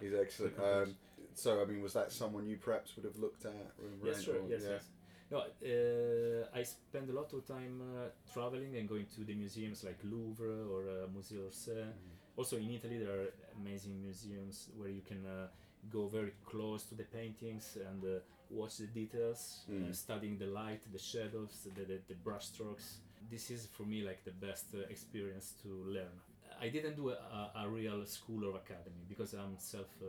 he's 0.00 0.14
excellent. 0.14 0.54
Um, 0.62 0.94
so, 1.34 1.62
I 1.62 1.64
mean, 1.64 1.80
was 1.82 1.94
that 1.94 2.12
someone 2.12 2.46
you 2.46 2.56
perhaps 2.56 2.94
would 2.96 3.04
have 3.06 3.16
looked 3.16 3.44
at? 3.46 3.52
Rembrandt, 3.78 4.04
Yes, 4.16 4.22
sure. 4.24 4.36
or- 4.42 4.48
Yes, 4.48 4.62
yeah. 4.64 4.70
yes. 4.72 4.84
No, 5.30 5.38
uh, 5.38 6.46
I 6.54 6.62
spend 6.62 7.08
a 7.08 7.12
lot 7.14 7.32
of 7.32 7.46
time 7.46 7.80
uh, 7.80 8.08
traveling 8.34 8.76
and 8.76 8.86
going 8.86 9.06
to 9.14 9.24
the 9.24 9.34
museums 9.34 9.82
like 9.82 9.98
Louvre 10.04 10.66
or 10.70 10.82
uh, 10.82 11.06
Musée 11.16 11.36
d'Orsay. 11.36 11.84
Mm. 11.84 12.36
Also 12.36 12.56
in 12.58 12.68
Italy, 12.70 12.98
there 12.98 13.12
are 13.18 13.26
amazing 13.58 13.98
museums 14.02 14.68
where 14.76 14.90
you 14.90 15.00
can 15.00 15.24
uh, 15.24 15.46
go 15.90 16.06
very 16.08 16.32
close 16.44 16.84
to 16.84 16.94
the 16.94 17.04
paintings 17.04 17.76
and 17.88 18.04
uh, 18.04 18.20
watch 18.50 18.76
the 18.78 18.86
details, 18.86 19.64
uh, 19.68 19.72
Mm. 19.72 19.94
studying 19.94 20.38
the 20.38 20.46
light, 20.46 20.80
the 20.92 20.98
shadows, 20.98 21.66
the, 21.74 21.84
the, 21.84 21.98
the 22.08 22.14
brush 22.14 22.46
strokes. 22.46 22.98
This 23.30 23.50
is 23.50 23.66
for 23.66 23.84
me 23.84 24.02
like 24.02 24.24
the 24.24 24.32
best 24.46 24.66
uh, 24.74 24.78
experience 24.90 25.54
to 25.62 25.68
learn. 25.86 26.14
I 26.60 26.68
didn't 26.68 26.96
do 26.96 27.10
a, 27.10 27.14
a, 27.14 27.64
a 27.64 27.68
real 27.68 28.04
school 28.06 28.44
or 28.44 28.56
academy 28.56 29.02
because 29.08 29.32
I'm 29.34 29.58
self. 29.58 29.88
Uh, 30.02 30.06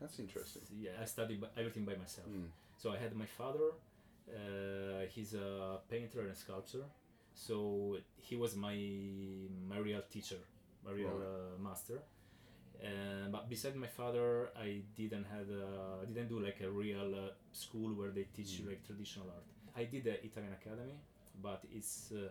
That's 0.00 0.18
interesting. 0.20 0.62
yeah, 0.78 0.92
I 1.00 1.06
studied 1.06 1.42
everything 1.56 1.84
by 1.84 1.94
myself. 1.96 2.28
Mm. 2.28 2.48
So 2.76 2.92
I 2.92 2.98
had 2.98 3.14
my 3.16 3.26
father. 3.26 3.68
Uh, 4.28 5.06
he's 5.08 5.34
a 5.34 5.78
painter 5.88 6.20
and 6.20 6.30
a 6.30 6.34
sculptor. 6.36 6.84
So 7.34 7.96
he 8.20 8.36
was 8.36 8.54
my 8.56 8.76
my 9.68 9.78
real 9.78 10.02
teacher, 10.10 10.38
my 10.84 10.92
real 10.92 11.08
Right. 11.08 11.26
uh, 11.26 11.58
master. 11.62 11.98
Uh, 12.82 13.28
but 13.30 13.48
beside 13.48 13.76
my 13.76 13.86
father, 13.86 14.50
I 14.58 14.82
didn't 14.96 15.24
have 15.24 15.48
uh, 15.50 16.04
didn't 16.06 16.28
do 16.28 16.40
like 16.40 16.60
a 16.60 16.70
real 16.70 17.14
uh, 17.14 17.30
school 17.52 17.94
where 17.94 18.10
they 18.10 18.24
teach 18.34 18.58
you 18.58 18.64
Mm. 18.64 18.70
like 18.70 18.84
traditional 18.84 19.28
art. 19.30 19.44
I 19.76 19.84
did 19.84 20.04
the 20.04 20.24
Italian 20.24 20.52
Academy, 20.52 20.98
but 21.40 21.62
it's 21.72 22.12
uh, 22.12 22.28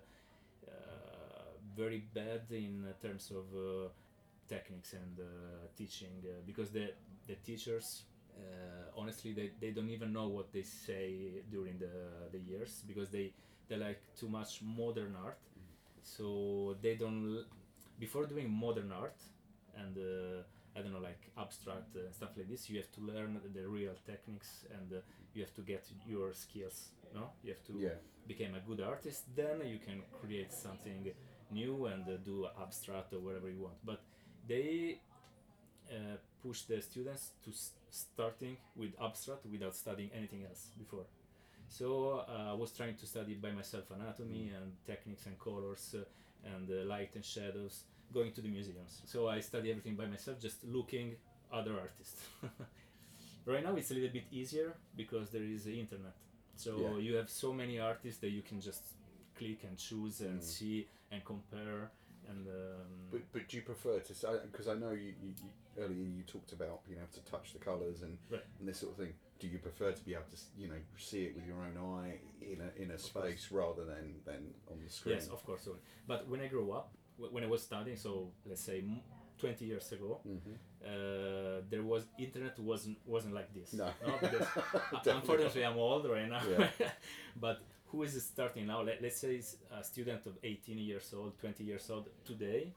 uh, 0.68 1.52
very 1.76 2.00
bad 2.14 2.44
in 2.52 2.86
terms 3.02 3.32
of 3.32 3.46
uh, 3.56 3.90
techniques 4.48 4.94
and 4.94 5.20
uh, 5.20 5.68
teaching 5.78 6.24
uh, 6.26 6.42
because 6.46 6.72
the 6.72 6.94
the 7.28 7.36
teachers 7.36 8.04
uh, 8.38 8.92
honestly 8.98 9.34
they, 9.34 9.52
they 9.60 9.72
don't 9.72 9.90
even 9.90 10.12
know 10.14 10.28
what 10.28 10.52
they 10.54 10.64
say 10.64 11.44
during 11.52 11.78
the 11.80 11.94
the 12.32 12.40
years 12.40 12.84
because 12.88 13.10
they 13.10 13.34
they 13.70 13.78
like 13.78 14.02
too 14.20 14.30
much 14.30 14.62
modern 14.62 15.16
art 15.24 15.40
so 16.04 16.76
they 16.82 16.96
don't 16.96 17.46
before 18.00 18.26
doing 18.26 18.50
modern 18.52 18.92
art 18.92 19.18
and 19.76 19.98
uh, 19.98 20.44
I 20.76 20.82
don't 20.82 20.94
know 20.94 21.00
like 21.00 21.32
abstract 21.38 21.96
uh, 21.96 22.12
stuff 22.12 22.32
like 22.38 22.50
this. 22.50 22.70
You 22.70 22.78
have 22.78 22.92
to 22.94 23.02
learn 23.02 23.40
the 23.54 23.68
real 23.68 23.94
techniques 24.06 24.66
and 24.72 24.92
uh, 24.94 25.02
you 25.34 25.42
have 25.44 25.54
to 25.56 25.62
get 25.62 25.88
your 26.06 26.34
skills 26.34 26.92
no? 27.14 27.32
You 27.44 27.52
have 27.54 27.64
to 27.66 27.74
Yeah. 27.80 27.98
become 28.28 28.56
a 28.56 28.60
good 28.62 28.82
artist. 28.82 29.36
Then 29.36 29.62
you 29.66 29.80
can 29.80 30.04
create 30.12 30.54
something 30.54 31.12
new 31.50 31.86
and 31.88 32.08
uh, 32.08 32.18
do 32.24 32.48
abstract 32.62 33.14
or 33.14 33.20
whatever 33.20 33.50
you 33.50 33.62
want. 33.62 33.78
But 33.84 34.04
they 34.48 35.02
uh, 35.90 36.18
push 36.42 36.64
the 36.64 36.82
students 36.82 37.32
to 37.44 37.52
s- 37.52 37.74
starting 37.90 38.58
with 38.76 38.92
abstract 39.02 39.46
without 39.46 39.76
studying 39.76 40.12
anything 40.14 40.44
else 40.46 40.70
before. 40.78 41.06
So 41.68 42.26
uh, 42.30 42.52
i 42.52 42.54
was 42.54 42.72
trying 42.74 42.96
to 42.98 43.06
study 43.08 43.36
by 43.36 43.52
myself 43.52 43.92
anatomy 43.92 44.52
and 44.56 44.74
techniques 44.86 45.26
and 45.28 45.40
colors 45.40 45.96
uh, 45.98 46.04
and 46.56 46.70
uh, 46.70 46.86
light 46.86 47.16
and 47.16 47.26
shadows 47.26 47.86
going 48.14 48.32
to 48.32 48.42
the 48.42 48.48
museums 48.50 49.02
so 49.06 49.28
i 49.28 49.40
study 49.40 49.70
everything 49.72 49.96
by 49.96 50.06
myself 50.06 50.40
just 50.40 50.64
looking 50.66 51.16
other 51.52 51.74
artists 51.80 52.22
right 53.46 53.64
now 53.64 53.76
it's 53.76 53.92
a 53.92 53.94
little 53.94 54.10
bit 54.10 54.26
easier 54.32 54.76
because 54.96 55.30
there 55.30 55.44
is 55.44 55.64
the 55.66 55.80
internet 55.80 56.16
so 56.56 56.78
Yeah. 56.78 56.98
you 56.98 57.16
have 57.16 57.30
so 57.30 57.54
many 57.54 57.80
artists 57.80 58.20
that 58.22 58.30
you 58.30 58.42
can 58.42 58.60
just 58.62 58.84
click 59.36 59.64
and 59.64 59.78
choose 59.78 60.22
and 60.22 60.40
Mm. 60.40 60.44
see 60.44 60.88
and 61.12 61.24
compare 61.26 61.92
and 62.30 62.48
um, 62.48 62.88
But, 63.12 63.22
but 63.34 63.48
do 63.50 63.58
you 63.58 63.64
prefer 63.64 64.00
to 64.00 64.14
because 64.52 64.68
I 64.68 64.76
know 64.76 64.92
you, 64.92 65.14
you, 65.24 65.32
you 65.44 65.50
earlier 65.84 66.06
you 66.18 66.24
talked 66.24 66.52
about 66.52 66.86
being 66.86 67.00
able 67.00 67.12
to 67.14 67.32
touch 67.32 67.54
the 67.54 67.60
colours 67.60 68.02
and, 68.04 68.18
Right. 68.30 68.44
and 68.60 68.68
this 68.68 68.80
sort 68.82 68.92
of 68.94 68.98
thing. 68.98 69.14
Do 69.40 69.48
you 69.48 69.58
prefer 69.58 69.92
to 69.92 70.04
be 70.06 70.14
able 70.14 70.30
to 70.36 70.40
you 70.62 70.68
know 70.68 70.80
see 70.98 71.24
it 71.28 71.36
with 71.36 71.46
your 71.48 71.58
own 71.68 71.76
eye 71.98 72.20
in 72.42 72.60
a 72.62 72.70
in 72.84 72.92
a 72.92 72.94
Of 72.94 73.02
space 73.02 73.44
rather 73.52 73.84
than 73.86 74.22
than 74.28 74.54
on 74.72 74.78
the 74.84 74.90
screen? 74.90 75.16
Yes, 75.16 75.28
of 75.30 75.44
course. 75.46 75.64
sorry. 75.64 75.80
But 76.08 76.28
when 76.30 76.42
I 76.42 76.48
grow 76.48 76.72
up, 76.80 76.94
when 77.18 77.44
I 77.44 77.48
was 77.48 77.62
studying, 77.64 77.98
so 77.98 78.32
let's 78.46 78.62
say 78.62 78.84
20 79.40 79.66
years 79.66 79.92
ago, 79.92 80.20
hmm 80.24 80.54
uh, 80.84 81.62
there 81.70 81.84
was 81.84 82.06
internet 82.18 82.58
wasn't 82.60 82.98
wasn't 83.06 83.34
like 83.36 83.54
this. 83.54 83.74
No. 83.74 83.90
because 84.22 84.48
uh, 85.08 85.16
unfortunately 85.16 85.64
I'm 85.64 85.78
old 85.78 86.10
right 86.10 86.28
now. 86.30 86.42
Yeah. 86.50 86.90
but 87.40 87.60
who 87.88 88.04
is 88.04 88.14
starting 88.24 88.66
now? 88.68 88.82
Let, 88.82 89.02
let's 89.02 89.18
say 89.20 89.42
a 89.80 89.84
student 89.84 90.26
of 90.26 90.34
18 90.44 90.78
years 90.80 91.14
old, 91.16 91.38
20 91.40 91.64
years 91.64 91.90
old 91.90 92.10
today. 92.26 92.74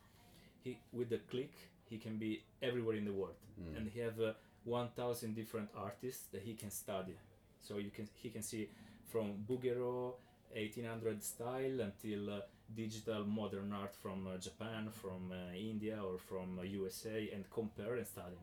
He 0.63 0.79
with 0.93 1.09
the 1.11 1.19
click 1.31 1.53
he 1.89 1.99
can 1.99 2.17
be 2.19 2.43
everywhere 2.63 2.97
in 2.97 3.05
the 3.05 3.13
world, 3.13 3.37
Mm. 3.61 3.77
and 3.77 3.89
he 3.89 4.01
have 4.01 4.19
uh, 4.21 4.33
1,000 4.65 5.35
different 5.37 5.69
artists 5.77 6.25
that 6.33 6.43
he 6.43 6.55
can 6.55 6.71
study. 6.71 7.15
So 7.61 7.79
you 7.79 7.91
can 7.91 8.09
he 8.23 8.29
can 8.31 8.43
see 8.43 8.69
from 9.07 9.45
Bouguereau 9.49 10.15
1800 10.55 11.23
style 11.23 11.81
until 11.81 12.31
uh, 12.31 12.41
digital 12.75 13.25
modern 13.25 13.73
art 13.73 13.95
from 13.95 14.27
uh, 14.27 14.39
Japan, 14.39 14.89
from 14.91 15.33
uh, 15.33 15.55
India, 15.55 15.99
or 16.03 16.19
from 16.19 16.59
uh, 16.59 16.63
USA, 16.63 17.31
and 17.35 17.49
compare 17.51 17.95
and 17.97 18.07
study. 18.07 18.37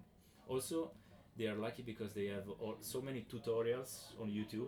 Also, 0.48 0.92
they 1.38 1.48
are 1.48 1.56
lucky 1.56 1.82
because 1.84 2.14
they 2.14 2.28
have 2.28 2.48
all, 2.60 2.76
so 2.82 3.02
many 3.02 3.26
tutorials 3.32 4.14
on 4.22 4.30
YouTube 4.30 4.68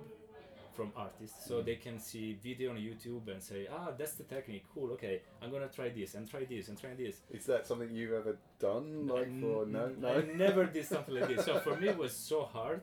from 0.74 0.92
artists, 0.96 1.48
so 1.48 1.62
they 1.62 1.76
can 1.76 2.00
see 2.00 2.34
video 2.42 2.72
on 2.72 2.78
YouTube 2.78 3.32
and 3.32 3.42
say, 3.42 3.68
ah, 3.72 3.92
that's 3.98 4.14
the 4.16 4.24
technique, 4.24 4.66
cool, 4.74 4.92
okay, 4.92 5.22
I'm 5.42 5.52
gonna 5.52 5.68
try 5.68 5.90
this 5.90 6.16
and 6.16 6.28
try 6.30 6.46
this 6.46 6.68
and 6.68 6.80
try 6.80 6.96
this. 6.96 7.18
Is 7.32 7.46
that 7.46 7.68
something 7.68 7.90
you've 7.94 8.14
ever 8.14 8.38
done? 8.60 9.08
Like 9.08 9.28
I 9.28 9.40
for 9.40 9.64
n- 9.64 9.96
no 10.00 10.08
I 10.10 10.22
never 10.36 10.66
did 10.66 10.86
something 10.94 11.14
like 11.14 11.28
this. 11.28 11.46
So 11.46 11.60
for 11.60 11.76
me, 11.76 11.90
it 11.90 11.98
was 11.98 12.14
so 12.16 12.44
hard 12.44 12.82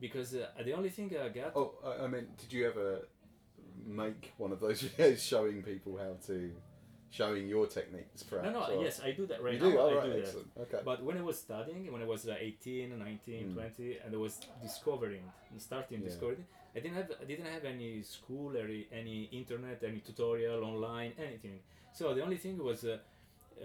because 0.00 0.34
uh, 0.34 0.46
the 0.64 0.72
only 0.72 0.88
thing 0.88 1.14
I 1.22 1.28
got 1.28 1.52
Oh, 1.54 1.74
I, 1.84 2.04
I 2.04 2.06
mean, 2.06 2.28
did 2.38 2.52
you 2.52 2.66
ever 2.66 3.00
make 3.88 4.32
one 4.38 4.52
of 4.52 4.60
those 4.60 4.82
videos 4.88 5.20
showing 5.26 5.62
people 5.62 5.96
how 5.98 6.16
to, 6.26 6.50
showing 7.10 7.48
your 7.48 7.66
techniques? 7.66 8.22
Perhaps. 8.22 8.52
No, 8.52 8.60
no, 8.60 8.78
or- 8.78 8.84
yes, 8.84 9.00
I 9.04 9.12
do 9.12 9.26
that 9.26 9.42
right 9.42 9.54
you 9.54 9.60
now. 9.60 9.70
do. 9.70 9.78
Oh, 9.78 9.88
I 9.90 9.94
right, 9.96 10.12
do 10.12 10.20
that. 10.22 10.62
Okay. 10.62 10.80
But 10.84 11.02
when 11.02 11.16
I 11.18 11.22
was 11.22 11.38
studying, 11.38 11.90
when 11.92 12.02
I 12.02 12.06
was 12.06 12.28
uh, 12.28 12.34
18, 12.38 12.98
19, 12.98 13.48
Mm. 13.50 13.54
20, 13.54 13.98
and 14.04 14.14
I 14.14 14.18
was 14.18 14.38
discovering, 14.62 15.22
starting 15.58 16.00
Yeah. 16.00 16.06
discovering, 16.08 16.44
I 16.76 16.80
didn't 16.80 16.96
have 16.96 17.10
I 17.20 17.24
didn't 17.24 17.46
have 17.46 17.64
any 17.64 18.02
school 18.02 18.56
or 18.56 18.64
any- 18.64 18.86
any 18.92 19.24
internet, 19.32 19.82
any 19.82 20.00
tutorial 20.00 20.62
online, 20.64 21.12
anything. 21.18 21.60
So 21.92 22.14
the 22.14 22.22
only 22.22 22.36
thing 22.36 22.58
was 22.58 22.84
uh, 22.84 22.98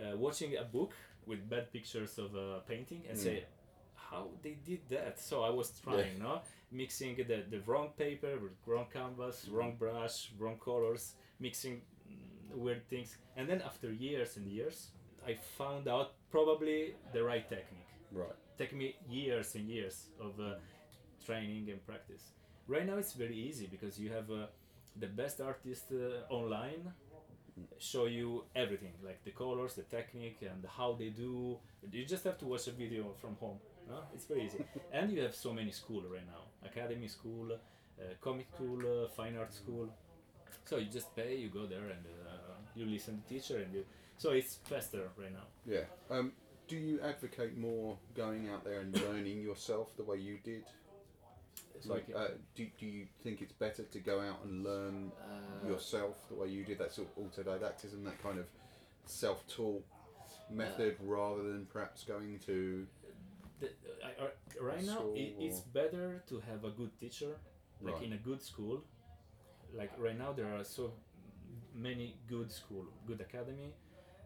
uh, 0.01 0.15
watching 0.17 0.55
a 0.57 0.63
book 0.63 0.93
with 1.27 1.47
bad 1.49 1.71
pictures 1.71 2.17
of 2.17 2.33
a 2.35 2.61
painting 2.67 3.03
and 3.09 3.17
Mm. 3.17 3.23
say, 3.23 3.43
how 3.95 4.29
they 4.41 4.55
did 4.65 4.81
that. 4.89 5.19
So 5.19 5.43
I 5.43 5.49
was 5.49 5.71
trying, 5.83 6.19
no, 6.19 6.41
mixing 6.73 7.15
the, 7.15 7.43
the 7.49 7.61
wrong 7.67 7.89
paper 7.97 8.33
with 8.41 8.53
wrong 8.65 8.87
canvas, 8.91 9.45
Mm. 9.45 9.53
wrong 9.53 9.75
brush, 9.77 10.31
wrong 10.39 10.57
colors, 10.59 11.15
mixing 11.39 11.81
mm, 12.09 12.57
weird 12.57 12.87
things, 12.89 13.17
and 13.37 13.47
then 13.49 13.61
after 13.61 13.91
years 13.91 14.37
and 14.37 14.47
years, 14.47 14.91
I 15.25 15.35
found 15.35 15.87
out 15.87 16.13
probably 16.31 16.95
the 17.13 17.23
right 17.23 17.47
technique. 17.49 17.91
right. 18.11 18.35
Take 18.57 18.73
me 18.73 18.95
years 19.09 19.55
and 19.55 19.67
years 19.69 20.09
of 20.19 20.39
uh, 20.39 20.55
training 21.25 21.69
and 21.71 21.83
practice. 21.85 22.33
Right 22.67 22.85
now 22.85 22.97
it's 22.97 23.13
very 23.13 23.35
easy 23.35 23.67
because 23.67 23.99
you 23.99 24.09
have 24.11 24.29
uh, 24.31 24.47
the 24.99 25.07
best 25.07 25.41
artists 25.41 25.91
uh, 25.91 26.23
online 26.33 26.93
show 27.77 28.05
you 28.05 28.43
everything 28.55 28.93
like 29.05 29.23
the 29.23 29.31
colors, 29.31 29.75
the 29.75 29.83
technique, 29.83 30.39
and 30.41 30.65
how 30.77 30.93
they 30.93 31.09
do. 31.09 31.57
You 31.91 32.05
just 32.05 32.23
have 32.23 32.37
to 32.39 32.45
watch 32.45 32.67
a 32.67 32.71
video 32.71 33.13
from 33.21 33.35
home. 33.35 33.59
No? 33.87 33.99
It's 34.13 34.25
very 34.25 34.45
easy. 34.45 34.63
and 34.93 35.11
you 35.11 35.21
have 35.21 35.35
so 35.35 35.53
many 35.53 35.71
schools 35.71 36.05
right 36.11 36.25
now: 36.25 36.43
academy 36.65 37.07
school, 37.07 37.51
uh, 37.51 38.03
comic 38.21 38.47
school, 38.53 38.79
uh, 38.79 39.07
fine 39.09 39.37
art 39.37 39.53
school. 39.53 39.89
So 40.65 40.77
you 40.77 40.89
just 40.89 41.15
pay, 41.15 41.35
you 41.35 41.49
go 41.49 41.65
there, 41.65 41.83
and 41.83 42.05
uh, 42.27 42.53
you 42.75 42.85
listen 42.85 43.21
to 43.21 43.33
teacher, 43.33 43.57
and 43.57 43.73
you. 43.73 43.85
So 44.17 44.31
it's 44.31 44.59
faster 44.63 45.09
right 45.17 45.33
now. 45.33 45.47
Yeah. 45.65 45.85
Um, 46.09 46.31
do 46.67 46.77
you 46.77 47.01
advocate 47.01 47.57
more 47.57 47.97
going 48.15 48.49
out 48.49 48.63
there 48.63 48.79
and 48.79 48.95
learning 48.95 49.41
yourself 49.41 49.95
the 49.97 50.03
way 50.03 50.17
you 50.17 50.37
did? 50.43 50.63
It's 51.75 51.87
Like, 51.87 52.05
uh, 52.15 52.27
do, 52.55 52.65
do 52.79 52.85
you 52.85 53.07
think 53.23 53.41
it's 53.41 53.51
better 53.51 53.83
to 53.83 53.99
go 53.99 54.21
out 54.21 54.39
and 54.45 54.63
learn 54.63 55.11
uh, 55.21 55.67
yourself 55.67 56.15
the 56.29 56.35
way 56.35 56.47
you 56.47 56.63
did 56.63 56.77
that 56.79 56.93
sort 56.93 57.09
of 57.09 57.23
autodidactism, 57.23 58.05
that 58.05 58.21
kind 58.23 58.39
of 58.39 58.45
self-taught 59.05 59.83
method, 60.49 60.95
rather 61.01 61.43
than 61.43 61.65
perhaps 61.65 62.03
going 62.03 62.39
to 62.45 62.87
the, 63.59 63.69
Right 64.59 64.85
now 64.85 65.11
it, 65.15 65.35
it's 65.39 65.59
better 65.61 66.23
to 66.29 66.39
have 66.49 66.63
a 66.65 66.69
good 66.71 66.91
teacher 66.99 67.37
like 67.81 67.95
Right. 67.95 68.03
in 68.03 68.13
a 68.13 68.17
good 68.17 68.41
school. 68.41 68.83
Like 69.73 69.91
right 69.97 70.17
now 70.17 70.31
there 70.33 70.53
are 70.57 70.63
so 70.63 70.93
many 71.75 72.15
good 72.27 72.51
school 72.51 72.85
good 73.07 73.21
academy 73.21 73.73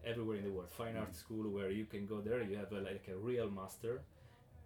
everywhere 0.04 0.36
in 0.36 0.44
the 0.44 0.50
world. 0.52 0.70
Fine 0.70 0.96
art 0.96 1.14
school 1.14 1.48
where 1.50 1.70
you 1.70 1.86
can 1.86 2.06
go 2.06 2.20
there 2.20 2.42
you 2.42 2.56
have 2.56 2.72
a, 2.72 2.80
like 2.80 3.08
a 3.08 3.16
real 3.16 3.50
master 3.50 4.02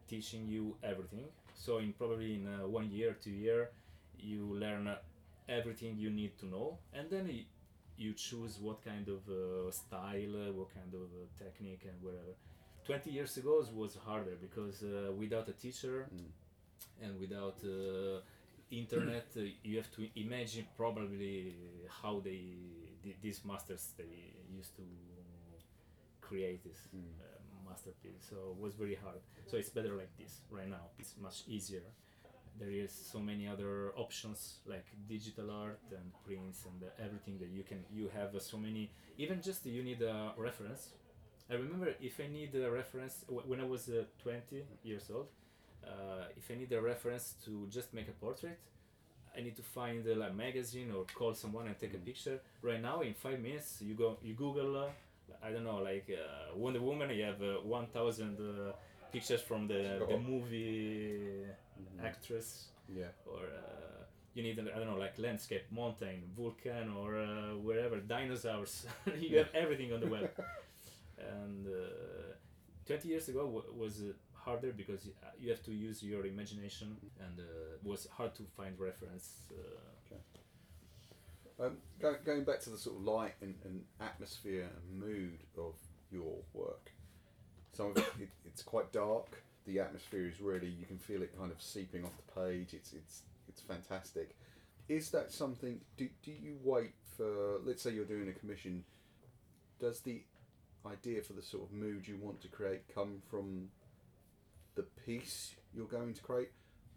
teaching 0.08 0.46
you 0.48 0.76
everything. 0.82 1.26
So 1.54 1.78
in 1.78 1.92
probably 1.92 2.34
in 2.34 2.46
uh, 2.46 2.66
one 2.66 2.90
year 2.90 3.16
two 3.22 3.30
year 3.30 3.70
you 4.18 4.42
learn 4.54 4.86
uh, 4.88 4.96
everything 5.48 5.96
you 5.98 6.10
need 6.10 6.38
to 6.38 6.46
know. 6.46 6.78
And 6.92 7.10
then 7.10 7.44
you 7.96 8.12
choose 8.14 8.58
what 8.60 8.84
kind 8.84 9.08
of 9.08 9.20
uh, 9.28 9.70
style 9.70 10.36
what 10.58 10.74
kind 10.74 10.92
of 10.94 11.02
uh, 11.02 11.26
technique 11.38 11.82
and 11.84 12.02
whatever 12.02 12.34
20 12.84 13.10
years 13.10 13.36
ago 13.36 13.60
it 13.60 13.74
was 13.74 13.96
harder 13.96 14.36
because 14.40 14.82
uh, 14.82 15.12
without 15.12 15.48
a 15.48 15.52
teacher 15.52 16.06
Mm. 16.14 16.30
and 17.04 17.20
without 17.20 17.58
uh, 17.64 18.20
internet 18.70 19.26
uh, 19.36 19.42
you 19.64 19.76
have 19.76 19.90
to 19.92 20.02
imagine 20.16 20.66
probably 20.76 21.54
how 22.02 22.20
they 22.20 22.42
these 23.22 23.40
masters 23.44 23.92
they 23.98 24.34
used 24.58 24.74
to 24.76 24.82
create 26.20 26.62
this 26.64 26.88
Mm. 26.94 27.00
uh, 27.20 27.24
masterpiece. 27.68 28.22
So 28.30 28.36
it 28.54 28.58
was 28.60 28.74
very 28.74 28.94
hard. 28.94 29.20
So 29.46 29.56
it's 29.56 29.70
better 29.70 29.94
like 29.96 30.12
this 30.18 30.40
right 30.50 30.68
now. 30.68 30.90
It's 30.98 31.14
much 31.16 31.44
easier. 31.46 31.82
There 32.58 32.70
is 32.70 32.92
so 33.12 33.18
many 33.18 33.48
other 33.48 33.92
options 33.96 34.58
like 34.66 34.86
digital 35.08 35.50
art 35.50 35.80
and 35.90 36.12
prints 36.24 36.66
and 36.66 36.78
everything 36.98 37.38
that 37.38 37.48
you 37.48 37.62
can 37.64 37.80
you 37.90 38.08
have 38.18 38.34
uh, 38.34 38.40
so 38.40 38.56
many 38.58 38.90
even 39.16 39.40
just 39.42 39.64
you 39.66 39.82
need 39.82 40.02
a 40.02 40.32
reference 40.36 40.82
i 41.52 41.54
remember 41.54 41.88
if 42.00 42.14
i 42.20 42.26
need 42.38 42.54
a 42.54 42.70
reference 42.70 43.16
when 43.50 43.60
i 43.60 43.64
was 43.64 43.88
uh, 43.88 44.04
20 44.22 44.64
years 44.82 45.10
old 45.16 45.28
uh, 45.86 46.24
if 46.36 46.50
i 46.50 46.54
need 46.54 46.72
a 46.72 46.80
reference 46.80 47.26
to 47.44 47.66
just 47.70 47.92
make 47.94 48.08
a 48.08 48.16
portrait 48.24 48.58
i 49.36 49.40
need 49.40 49.56
to 49.56 49.62
find 49.62 50.06
uh, 50.08 50.14
like 50.16 50.34
magazine 50.34 50.90
or 50.96 51.04
call 51.14 51.34
someone 51.34 51.66
and 51.66 51.78
take 51.78 51.94
a 51.94 51.98
Mm. 51.98 52.04
picture 52.10 52.38
right 52.62 52.82
now 52.82 53.00
in 53.02 53.14
five 53.14 53.38
minutes 53.40 53.68
you 53.88 53.94
go 53.94 54.08
you 54.22 54.34
google 54.34 54.76
uh, 54.76 54.88
i 55.46 55.50
don't 55.52 55.64
know 55.64 55.78
like 55.92 56.08
uh, 56.10 56.56
wonder 56.56 56.80
woman 56.80 57.10
you 57.10 57.24
have 57.24 57.42
uh, 57.42 57.60
1000 57.64 58.38
uh, 58.40 58.72
pictures 59.12 59.42
from 59.42 59.66
the, 59.68 59.82
the 60.08 60.16
movie 60.18 61.46
Mhm. 61.78 62.04
actress 62.10 62.48
Yeah. 62.88 63.12
or 63.26 63.44
uh, 63.44 64.04
you 64.34 64.42
need 64.42 64.58
I 64.58 64.78
don't 64.78 64.86
know 64.92 64.96
like 65.06 65.18
landscape, 65.18 65.64
mountain, 65.70 66.18
volcano, 66.36 66.92
or 67.04 67.12
uh, 67.16 67.56
wherever 67.66 67.96
dinosaurs. 68.00 68.86
you 69.20 69.36
have 69.38 69.50
everything 69.54 69.92
on 69.92 70.00
the 70.00 70.08
web. 70.08 70.30
and 71.40 71.66
uh, 71.66 72.34
20 72.86 73.08
years 73.08 73.28
ago 73.28 73.62
was 73.76 74.00
uh, 74.02 74.12
harder 74.34 74.72
because 74.72 75.06
uh, 75.06 75.26
you 75.38 75.50
have 75.50 75.62
to 75.64 75.72
use 75.72 76.02
your 76.02 76.26
imagination 76.26 76.96
and 77.20 77.40
uh, 77.40 77.44
was 77.82 78.08
hard 78.16 78.34
to 78.34 78.42
find 78.56 78.78
reference. 78.78 79.44
Uh, 79.50 79.78
Um, 81.60 81.76
go, 82.00 82.16
going 82.24 82.44
back 82.44 82.60
to 82.60 82.70
the 82.70 82.78
sort 82.78 82.96
of 82.96 83.04
light 83.04 83.34
and, 83.40 83.54
and 83.64 83.84
atmosphere 84.00 84.68
and 84.74 85.00
mood 85.00 85.38
of 85.56 85.74
your 86.10 86.38
work, 86.54 86.90
some 87.72 87.90
of 87.90 87.98
it, 87.98 88.04
it 88.20 88.28
it's 88.44 88.62
quite 88.62 88.92
dark. 88.92 89.42
The 89.66 89.78
atmosphere 89.78 90.26
is 90.26 90.40
really 90.40 90.68
you 90.68 90.86
can 90.86 90.98
feel 90.98 91.22
it 91.22 91.36
kind 91.38 91.52
of 91.52 91.62
seeping 91.62 92.04
off 92.04 92.12
the 92.16 92.40
page. 92.40 92.74
It's 92.74 92.92
it's 92.92 93.22
it's 93.48 93.60
fantastic. 93.60 94.34
Is 94.88 95.10
that 95.10 95.30
something? 95.32 95.80
Do, 95.96 96.08
do 96.24 96.32
you 96.32 96.56
wait 96.64 96.92
for? 97.16 97.60
Let's 97.64 97.82
say 97.82 97.90
you're 97.92 98.04
doing 98.04 98.28
a 98.28 98.32
commission. 98.32 98.84
Does 99.78 100.00
the 100.00 100.22
idea 100.86 101.22
for 101.22 101.32
the 101.34 101.42
sort 101.42 101.64
of 101.64 101.72
mood 101.72 102.06
you 102.08 102.16
want 102.18 102.40
to 102.42 102.48
create 102.48 102.82
come 102.94 103.22
from 103.30 103.68
the 104.74 104.82
piece 105.06 105.54
you're 105.74 105.86
going 105.86 106.14
to 106.14 106.22
create, 106.22 106.50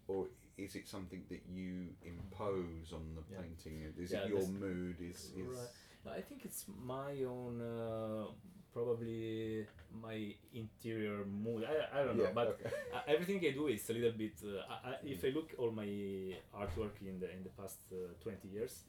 or 0.08 0.26
is 0.56 0.74
it 0.74 0.88
something 0.88 1.22
that 1.28 1.42
you 1.48 1.88
impose 2.04 2.92
on 2.92 3.14
the 3.14 3.22
Yeah. 3.30 3.40
painting? 3.42 3.92
Is 3.98 4.10
Yeah, 4.12 4.24
it 4.24 4.28
your 4.30 4.46
mood? 4.48 4.96
Is 5.00 5.32
is 5.36 5.58
Right. 6.04 6.18
I 6.18 6.20
think 6.22 6.44
it's 6.44 6.64
my 6.68 7.24
own, 7.24 7.60
uh, 7.60 8.26
probably 8.72 9.66
my 9.90 10.34
interior 10.54 11.24
mood. 11.24 11.64
I, 11.64 12.00
I 12.00 12.04
don't 12.04 12.16
know, 12.16 12.24
Yeah, 12.24 12.32
but 12.32 12.48
okay. 12.48 12.70
everything 13.08 13.38
I 13.44 13.50
do 13.50 13.66
is 13.68 13.90
a 13.90 13.92
little 13.92 14.12
bit. 14.12 14.36
Uh, 14.44 14.62
I, 14.72 14.90
I, 14.90 14.94
if 15.04 15.24
I 15.24 15.28
look 15.30 15.50
all 15.58 15.70
my 15.72 15.90
artwork 16.54 16.94
in 17.02 17.18
the 17.18 17.28
in 17.36 17.42
the 17.42 17.50
past 17.60 17.80
uh, 17.92 17.96
twenty 18.22 18.48
years, 18.48 18.84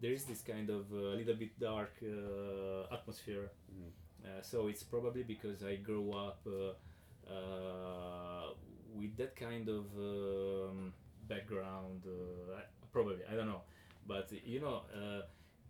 there 0.00 0.12
is 0.12 0.24
this 0.24 0.42
kind 0.42 0.68
of 0.70 0.92
uh, 0.92 1.14
little 1.20 1.34
bit 1.36 1.58
dark 1.58 1.92
uh, 2.02 2.92
atmosphere. 2.94 3.50
Mm. 3.72 3.92
Uh, 4.24 4.42
so 4.42 4.68
it's 4.68 4.82
probably 4.82 5.22
because 5.22 5.62
I 5.62 5.76
grew 5.76 6.12
up 6.12 6.40
uh, 6.46 7.32
uh, 7.32 8.50
with 8.94 9.16
that 9.16 9.36
kind 9.36 9.68
of 9.68 9.86
um, 9.96 10.92
background. 11.28 12.02
Uh, 12.06 12.60
probably 12.92 13.18
I 13.30 13.36
don't 13.36 13.46
know, 13.46 13.62
but 14.06 14.30
you 14.44 14.60
know, 14.60 14.82
uh, 14.94 15.22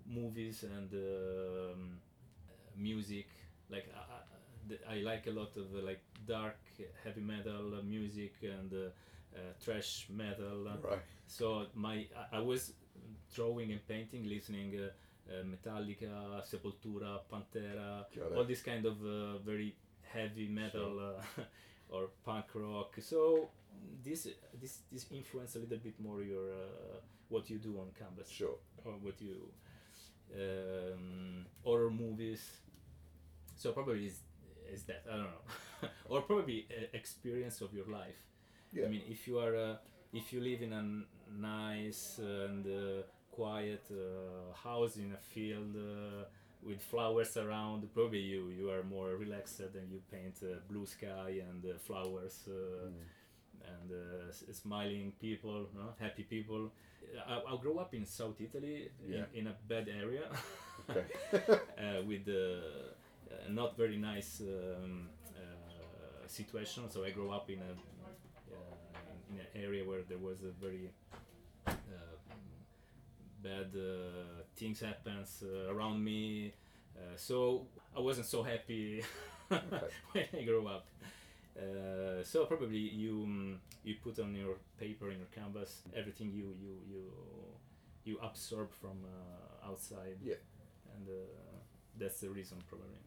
movies 0.07 0.65
and 0.65 0.93
um, 0.93 1.99
music. 2.77 3.29
Like 3.71 3.89
I, 3.95 4.93
I, 4.93 4.97
I 4.97 5.01
like 5.01 5.27
a 5.27 5.31
lot 5.31 5.57
of 5.57 5.67
uh, 5.77 5.85
like 5.85 6.01
dark 6.27 6.57
heavy 7.05 7.21
metal 7.21 7.83
music 7.85 8.35
and 8.43 8.73
uh, 8.73 9.37
uh, 9.37 9.41
trash 9.63 10.07
metal. 10.11 10.69
right. 10.83 11.01
So 11.27 11.67
my 11.75 12.07
I, 12.33 12.39
I 12.39 12.41
was 12.41 12.73
drawing 13.35 13.73
and 13.73 13.87
painting, 13.87 14.29
listening 14.29 14.75
uh, 15.29 15.33
uh, 15.33 15.43
Metallica, 15.45 16.43
Sepultura, 16.45 17.21
Pantera, 17.31 18.05
all 18.37 18.45
this 18.45 18.63
kind 18.63 18.87
of 18.87 18.97
uh, 19.05 19.39
very 19.39 19.75
heavy 20.03 20.49
metal 20.49 20.99
uh, 21.01 21.43
or 21.91 22.11
punk 22.25 22.47
rock. 22.55 22.97
So 23.01 23.51
this 24.03 24.29
this 24.61 24.79
this 24.93 25.07
influence 25.11 25.57
a 25.57 25.59
little 25.59 25.79
bit 25.79 26.01
more 26.01 26.23
your 26.23 26.51
uh, 26.51 27.01
what 27.29 27.51
you 27.51 27.59
do 27.59 27.79
on 27.79 27.89
canvas 27.99 28.31
Sure. 28.31 28.57
or 28.85 28.93
what 28.93 29.21
you 29.21 29.51
um, 30.35 31.47
horror 31.63 31.91
movies. 31.91 32.43
So 33.57 33.73
probably 33.73 34.07
is 34.07 34.21
is 34.73 34.85
that 34.85 35.05
I 35.11 35.17
don't 35.17 35.25
know, 35.25 35.89
or 36.09 36.23
probably 36.23 36.67
experience 36.93 37.61
of 37.61 37.73
your 37.73 37.87
life. 37.87 38.17
Yeah. 38.73 38.87
I 38.87 38.89
mean, 38.89 39.03
if 39.09 39.27
you 39.27 39.39
are 39.39 39.57
uh, 39.57 39.77
if 40.13 40.33
you 40.33 40.41
live 40.41 40.63
in 40.63 40.73
a 40.73 40.85
nice 41.33 42.19
and 42.19 42.67
uh, 42.67 43.03
quiet 43.43 43.85
uh, 43.91 44.53
house 44.69 44.97
in 44.97 45.13
a 45.13 45.21
field 45.35 45.75
uh, 45.77 46.25
with 46.69 46.81
flowers 46.83 47.37
around, 47.37 47.81
probably 47.95 48.21
you 48.35 48.43
you 48.59 48.67
are 48.75 48.83
more 48.97 49.11
relaxed 49.25 49.61
and 49.81 49.87
you 49.95 50.01
paint 50.11 50.37
uh, 50.43 50.49
blue 50.71 50.87
sky 50.87 51.31
and 51.49 51.61
uh, 51.65 51.79
flowers 51.87 52.37
uh, 52.49 52.89
Mm. 52.89 53.05
and 53.75 53.89
uh, 53.93 54.29
s- 54.29 54.45
smiling 54.63 55.13
people, 55.21 55.59
no? 55.75 55.87
happy 56.05 56.25
people. 56.25 56.63
I, 57.33 57.35
I 57.53 57.57
grew 57.63 57.79
up 57.85 57.95
in 57.95 58.05
South 58.07 58.41
Italy 58.41 58.77
Yeah. 59.09 59.25
in, 59.35 59.41
in 59.41 59.47
a 59.53 59.55
bad 59.69 59.87
area 60.03 60.25
Okay. 60.91 61.05
uh, 61.85 62.03
with 62.11 62.27
not 63.51 63.77
very 63.77 63.97
nice 63.97 64.41
um, 64.41 65.09
uh, 65.37 66.27
situation. 66.27 66.91
So 66.91 67.05
I 67.05 67.11
grew 67.11 67.31
up 67.39 67.49
in 67.51 67.59
a 67.71 67.73
uh, 68.53 69.31
in 69.31 69.37
an 69.41 69.47
area 69.55 69.85
where 69.85 70.03
there 70.09 70.19
was 70.19 70.39
a 70.43 70.53
very 70.65 70.91
bad 73.43 73.71
uh, 73.77 74.43
things 74.57 74.81
happens 74.81 75.43
uh, 75.45 75.73
around 75.73 76.03
me. 76.05 76.53
Uh, 76.97 77.17
so 77.17 77.67
I 77.97 78.01
wasn't 78.01 78.27
so 78.27 78.43
happy 78.43 79.05
when 79.49 79.61
I 80.39 80.43
grew 80.45 80.67
up. 80.69 80.87
Uh, 81.59 82.23
so 82.23 82.45
probably 82.47 82.79
you 82.79 83.23
um, 83.25 83.61
you 83.85 83.97
put 84.03 84.19
on 84.21 84.35
your 84.35 84.57
paper 84.79 85.11
in 85.11 85.19
your 85.19 85.29
canvas 85.35 85.83
everything 85.97 86.31
you 86.33 86.55
you 86.63 86.75
you 86.89 87.03
you 88.05 88.19
absorb 88.23 88.73
from 88.73 88.99
uh, 89.05 89.69
outside 89.69 90.17
Yeah. 90.23 90.35
and 90.95 91.09
uh, 91.09 91.59
that's 91.99 92.21
the 92.21 92.29
reason 92.31 92.59
probably 92.69 92.99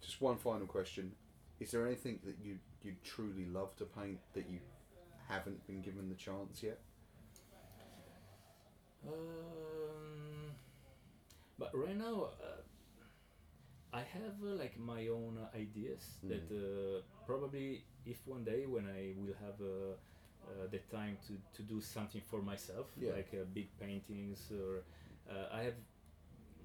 Just 0.00 0.20
one 0.20 0.38
final 0.38 0.66
question: 0.66 1.12
Is 1.60 1.70
there 1.70 1.86
anything 1.86 2.18
that 2.24 2.36
you 2.42 2.58
you 2.82 2.94
truly 3.04 3.46
love 3.46 3.76
to 3.76 3.84
paint 3.84 4.18
that 4.34 4.46
you 4.50 4.58
haven't 5.28 5.66
been 5.66 5.82
given 5.82 6.08
the 6.08 6.16
chance 6.16 6.62
yet? 6.62 6.78
um, 9.06 9.12
but 11.60 11.70
right 11.74 11.96
now 11.96 12.16
uh, 12.42 12.62
I 13.92 14.00
have 14.00 14.36
uh, 14.42 14.54
like 14.62 14.78
my 14.78 15.08
own 15.08 15.38
uh, 15.38 15.56
ideas 15.56 16.18
that 16.28 16.46
uh, 16.50 17.02
probably 17.26 17.84
if 18.06 18.26
one 18.26 18.44
day 18.44 18.66
when 18.66 18.86
I 18.86 19.14
will 19.18 19.34
have 19.44 19.60
uh, 19.60 19.94
uh, 20.46 20.66
the 20.70 20.78
time 20.96 21.18
to, 21.26 21.34
to 21.56 21.62
do 21.62 21.80
something 21.80 22.22
for 22.30 22.40
myself 22.42 22.86
Yeah. 23.00 23.12
like 23.16 23.30
uh, 23.34 23.44
big 23.52 23.68
paintings 23.78 24.50
or 24.52 24.82
uh, 25.30 25.48
I 25.52 25.62
have 25.64 25.74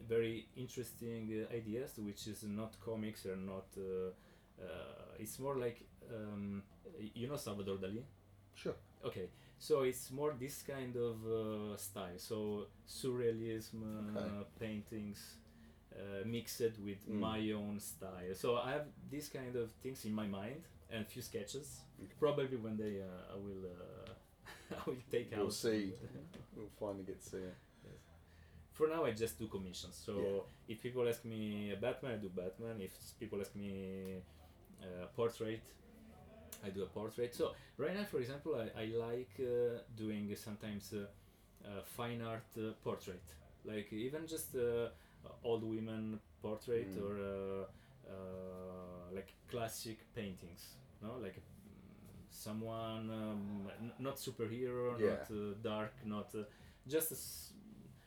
very 0.08 0.48
interesting 0.56 1.48
uh, 1.52 1.56
ideas 1.56 1.94
which 1.98 2.28
is 2.28 2.44
not 2.44 2.76
comics 2.80 3.26
or 3.26 3.36
not 3.36 3.66
uh, 3.78 4.12
uh, 4.62 5.20
it's 5.20 5.40
more 5.40 5.58
like 5.58 5.86
um, 6.14 6.64
you 7.14 7.28
know 7.28 7.36
Salvador 7.38 7.78
Dali. 7.78 8.04
Sure. 8.54 8.76
Okay, 9.04 9.30
so 9.60 9.84
it's 9.84 10.12
more 10.12 10.34
this 10.40 10.64
kind 10.64 10.96
of 10.96 11.16
uh, 11.26 11.78
style. 11.78 12.18
So 12.18 12.68
surrealism 12.88 13.82
uh, 14.16 14.20
Okay. 14.20 14.46
paintings 14.60 15.20
uh, 15.96 16.26
mixed 16.26 16.62
with 16.84 17.02
Mm. 17.08 17.20
my 17.20 17.52
own 17.52 17.80
style. 17.80 18.34
So 18.36 18.58
I 18.58 18.72
have 18.74 18.88
these 19.10 19.30
kind 19.30 19.56
of 19.56 19.72
things 19.82 20.06
in 20.06 20.14
my 20.14 20.28
mind 20.28 20.64
and 20.90 21.06
few 21.08 21.22
sketches. 21.22 21.82
Okay. 22.04 22.14
Probably 22.20 22.58
one 22.58 22.78
day 22.78 23.02
uh, 23.02 23.34
I 23.34 23.38
will 23.38 23.64
uh, 23.66 24.12
I 24.78 24.82
will 24.90 25.02
take 25.12 25.32
We'll 25.36 25.48
out. 25.48 25.54
see. 25.54 25.94
We'll 26.56 26.70
finally 26.80 27.04
get 27.06 27.22
to 27.24 27.30
see 27.30 27.38
it. 27.38 27.56
For 28.72 28.88
now, 28.90 29.06
I 29.06 29.12
just 29.12 29.40
do 29.40 29.48
commissions. 29.48 29.96
So 30.06 30.14
Yeah. 30.14 30.74
if 30.76 30.82
people 30.84 31.08
ask 31.08 31.24
me 31.24 31.72
a 31.72 31.78
Batman, 31.78 32.12
I 32.14 32.18
do 32.18 32.30
Batman. 32.30 32.82
If 32.82 32.92
people 33.20 33.40
ask 33.40 33.56
me 33.56 34.22
a 34.82 35.08
portrait, 35.16 35.62
I 36.64 36.70
do 36.70 36.84
a 36.84 36.88
portrait. 36.88 37.34
So 37.36 37.54
right 37.78 37.94
now, 37.96 38.04
for 38.04 38.20
example, 38.20 38.56
I, 38.56 38.82
I 38.82 38.86
like 38.96 39.32
uh, 39.40 39.80
doing 39.96 40.34
sometimes 40.36 40.94
uh, 40.94 41.06
uh, 41.68 41.82
fine 41.84 42.22
art 42.22 42.46
uh, 42.58 42.72
portrait, 42.84 43.22
like 43.66 43.92
even 43.94 44.28
just 44.28 44.56
uh, 44.56 44.90
old 45.44 45.64
women 45.64 46.20
portrait 46.42 46.90
Mm. 46.96 47.04
or 47.04 47.14
uh, 47.18 47.66
uh, 48.12 49.16
like 49.16 49.34
classic 49.50 50.00
paintings. 50.16 50.76
No, 51.02 51.18
like 51.22 51.36
mm, 51.36 51.42
someone 52.30 53.10
um, 53.10 53.68
n- 53.82 53.92
not 54.00 54.18
superhero, 54.18 55.00
Yeah. 55.00 55.10
not 55.10 55.32
uh, 55.32 55.54
dark, 55.64 55.94
not 56.06 56.34
uh, 56.36 56.44
just 56.88 57.12
a 57.12 57.16
s- 57.16 57.54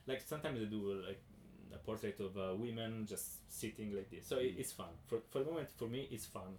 like 0.06 0.20
sometimes 0.22 0.60
I 0.60 0.64
do 0.64 1.02
like 1.06 1.20
a 1.74 1.78
portrait 1.78 2.18
of 2.20 2.36
uh, 2.36 2.54
women 2.56 3.06
just 3.06 3.50
sitting 3.52 3.94
like 3.94 4.10
this. 4.10 4.26
So 4.26 4.36
it, 4.38 4.56
Mm. 4.56 4.60
it's 4.60 4.72
fun. 4.72 4.92
For 5.06 5.18
for 5.30 5.40
the 5.40 5.50
moment, 5.50 5.68
for 5.76 5.88
me, 5.88 6.08
it's 6.10 6.26
fun. 6.26 6.56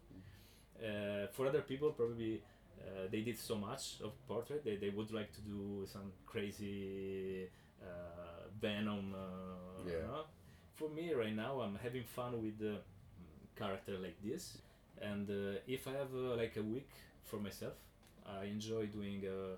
Uh, 0.83 1.27
for 1.31 1.47
other 1.47 1.61
people, 1.61 1.91
probably 1.91 2.41
uh, 2.81 3.07
they 3.11 3.21
did 3.21 3.37
so 3.37 3.55
much 3.55 3.95
of 4.03 4.11
portrait 4.27 4.63
they, 4.63 4.77
they 4.77 4.89
would 4.89 5.11
like 5.11 5.31
to 5.33 5.41
do 5.41 5.85
some 5.85 6.11
crazy 6.25 7.47
uh, 7.81 8.47
Venom. 8.61 9.13
Uh, 9.13 9.83
Yeah. 9.85 10.07
no? 10.07 10.23
For 10.75 10.89
me, 10.89 11.13
right 11.13 11.35
now, 11.35 11.59
I'm 11.61 11.75
having 11.83 12.03
fun 12.03 12.41
with 12.41 12.57
the 12.59 12.77
character 13.55 13.97
like 13.97 14.15
this, 14.23 14.57
and 15.01 15.29
uh, 15.29 15.59
if 15.67 15.87
I 15.87 15.91
have 15.91 16.13
uh, 16.15 16.35
like 16.35 16.55
a 16.57 16.63
week 16.63 16.89
for 17.25 17.37
myself, 17.39 17.73
I 18.25 18.45
enjoy 18.45 18.85
doing 18.87 19.23
uh, 19.27 19.55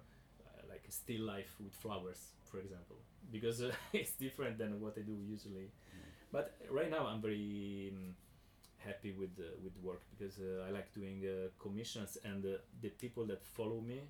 like 0.69 0.83
a 0.87 0.91
still 0.91 1.21
life 1.21 1.55
with 1.63 1.73
flowers, 1.73 2.31
for 2.49 2.57
example, 2.59 2.97
because 3.31 3.61
uh, 3.61 3.71
it's 3.93 4.13
different 4.13 4.57
than 4.57 4.79
what 4.81 4.97
I 4.97 5.01
do 5.01 5.15
usually. 5.29 5.69
But 6.31 6.55
right 6.69 6.89
now, 6.89 7.05
I'm 7.07 7.21
very 7.21 7.91
um, 7.93 8.15
happy 8.85 9.11
with 9.11 9.31
uh, 9.39 9.43
with 9.63 9.73
work 9.83 10.01
because 10.11 10.39
uh, 10.39 10.67
I 10.67 10.71
like 10.71 10.93
doing 10.93 11.23
uh, 11.25 11.49
commissions 11.59 12.17
and 12.23 12.45
uh, 12.45 12.57
the 12.81 12.89
people 12.89 13.25
that 13.27 13.43
follow 13.43 13.81
me, 13.81 14.01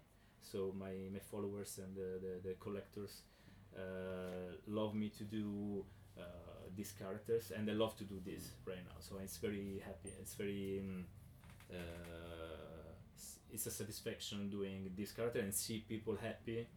so 0.41 0.73
my 0.77 0.93
my 1.11 1.19
followers 1.19 1.79
and 1.83 1.95
the 1.95 2.19
the, 2.25 2.49
the 2.49 2.53
collectors 2.59 3.21
uh, 3.75 4.55
love 4.67 4.95
me 4.95 5.09
to 5.17 5.23
do. 5.23 5.85
Uh, 6.17 6.23
these 6.75 6.91
characters 6.91 7.51
and 7.55 7.69
I 7.69 7.73
love 7.73 7.97
to 7.97 8.03
do 8.03 8.21
this 8.25 8.51
right 8.65 8.83
now 8.85 8.95
so 8.99 9.15
it's 9.23 9.37
very 9.37 9.81
happy 9.83 10.11
it's 10.21 10.35
very 10.35 10.79
um, 10.79 11.05
uh, 11.71 11.75
it's 13.51 13.65
a 13.65 13.71
satisfaction 13.71 14.49
doing 14.49 14.91
this 14.97 15.11
character 15.11 15.39
and 15.39 15.53
see 15.53 15.83
people 15.87 16.15
happy 16.21 16.67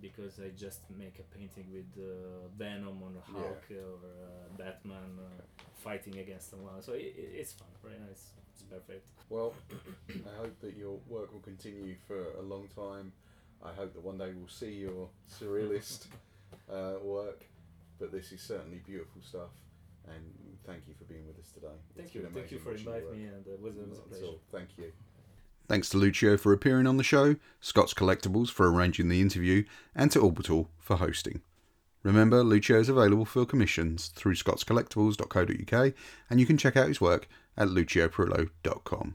because 0.00 0.38
I 0.38 0.48
just 0.56 0.80
make 0.96 1.18
a 1.18 1.36
painting 1.36 1.66
with 1.72 2.04
uh, 2.04 2.48
Venom 2.56 3.02
or 3.02 3.10
Hulk 3.32 3.64
or 3.70 3.98
uh, 4.04 4.56
Batman 4.56 5.18
uh, 5.18 5.42
fighting 5.82 6.18
against 6.18 6.50
someone. 6.50 6.80
So 6.82 6.92
it, 6.92 7.14
it, 7.16 7.30
it's 7.34 7.52
fun, 7.52 7.68
right? 7.82 7.98
now 7.98 8.06
It's, 8.10 8.30
it's 8.52 8.62
perfect. 8.62 9.08
Well, 9.28 9.54
I 10.10 10.36
hope 10.40 10.58
that 10.60 10.76
your 10.76 10.98
work 11.08 11.32
will 11.32 11.40
continue 11.40 11.96
for 12.06 12.32
a 12.38 12.42
long 12.42 12.68
time. 12.74 13.12
I 13.62 13.72
hope 13.72 13.92
that 13.94 14.02
one 14.02 14.18
day 14.18 14.32
we'll 14.34 14.48
see 14.48 14.72
your 14.72 15.08
surrealist 15.40 16.06
uh, 16.72 16.94
work. 17.02 17.44
But 17.98 18.12
this 18.12 18.30
is 18.30 18.40
certainly 18.40 18.80
beautiful 18.86 19.20
stuff, 19.22 19.50
and 20.06 20.22
thank 20.64 20.82
you 20.86 20.94
for 20.96 21.02
being 21.04 21.26
with 21.26 21.36
us 21.40 21.50
today. 21.50 21.66
Thank 21.96 22.06
It's 22.06 22.14
you, 22.14 22.28
thank 22.32 22.52
you 22.52 22.60
for 22.60 22.72
inviting 22.72 23.10
me, 23.10 23.24
and 23.24 23.44
uh, 23.44 23.54
it 23.54 23.60
was, 23.60 23.76
it 23.76 23.88
was 23.88 23.98
a 23.98 24.02
pleasure. 24.02 24.26
Thank 24.52 24.68
you. 24.78 24.92
Thanks 25.68 25.90
to 25.90 25.98
Lucio 25.98 26.38
for 26.38 26.52
appearing 26.54 26.86
on 26.86 26.96
the 26.96 27.04
show, 27.04 27.36
Scott's 27.60 27.92
Collectables 27.92 28.48
for 28.50 28.72
arranging 28.72 29.10
the 29.10 29.20
interview, 29.20 29.64
and 29.94 30.10
to 30.12 30.20
Orbital 30.20 30.70
for 30.78 30.96
hosting. 30.96 31.42
Remember, 32.02 32.42
Lucio 32.42 32.80
is 32.80 32.88
available 32.88 33.26
for 33.26 33.44
commissions 33.44 34.08
through 34.08 34.34
scottscollectables.co.uk, 34.34 35.94
and 36.30 36.40
you 36.40 36.46
can 36.46 36.56
check 36.56 36.74
out 36.74 36.88
his 36.88 37.02
work 37.02 37.28
at 37.56 37.68
lucioparrillo.com. 37.68 39.14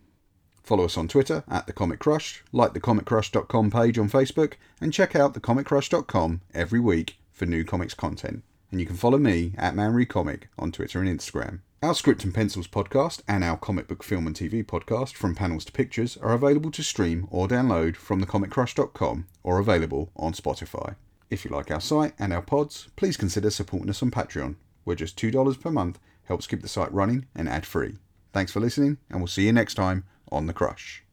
Follow 0.61 0.85
us 0.85 0.97
on 0.97 1.07
Twitter 1.07 1.43
at 1.49 1.65
The 1.65 1.73
Comic 1.73 1.99
Crush, 1.99 2.43
like 2.51 2.73
the 2.73 2.79
comiccrush.com 2.79 3.71
page 3.71 3.97
on 3.97 4.09
Facebook, 4.09 4.53
and 4.79 4.93
check 4.93 5.15
out 5.15 5.33
thecomiccrush.com 5.33 6.41
every 6.53 6.79
week 6.79 7.17
for 7.31 7.45
new 7.45 7.65
comics 7.65 7.93
content. 7.93 8.43
And 8.71 8.79
you 8.79 8.85
can 8.85 8.95
follow 8.95 9.17
me 9.17 9.53
at 9.57 9.73
ManReComic 9.73 10.43
on 10.57 10.71
Twitter 10.71 11.01
and 11.01 11.19
Instagram. 11.19 11.59
Our 11.83 11.93
Script 11.93 12.23
and 12.23 12.33
Pencils 12.33 12.69
podcast 12.69 13.23
and 13.27 13.43
our 13.43 13.57
comic 13.57 13.89
book 13.89 14.03
film 14.03 14.25
and 14.25 14.33
TV 14.33 14.63
podcast, 14.63 15.15
From 15.15 15.35
Panels 15.35 15.65
to 15.65 15.71
Pictures, 15.73 16.15
are 16.15 16.31
available 16.31 16.71
to 16.71 16.81
stream 16.81 17.27
or 17.29 17.45
download 17.45 17.97
from 17.97 18.23
thecomiccrush.com 18.23 19.25
or 19.43 19.59
available 19.59 20.09
on 20.15 20.31
Spotify. 20.31 20.95
If 21.29 21.43
you 21.43 21.51
like 21.51 21.69
our 21.69 21.81
site 21.81 22.13
and 22.17 22.31
our 22.31 22.41
pods, 22.41 22.87
please 22.95 23.17
consider 23.17 23.49
supporting 23.49 23.89
us 23.89 24.01
on 24.01 24.11
Patreon, 24.11 24.55
where 24.85 24.95
just 24.95 25.17
$2 25.17 25.59
per 25.59 25.71
month 25.71 25.99
helps 26.23 26.47
keep 26.47 26.61
the 26.61 26.69
site 26.69 26.93
running 26.93 27.25
and 27.35 27.49
ad 27.49 27.65
free. 27.65 27.95
Thanks 28.31 28.53
for 28.53 28.61
listening, 28.61 28.97
and 29.09 29.19
we'll 29.19 29.27
see 29.27 29.45
you 29.45 29.51
next 29.51 29.73
time 29.73 30.05
on 30.31 30.47
The 30.47 30.53
Crush. 30.53 31.03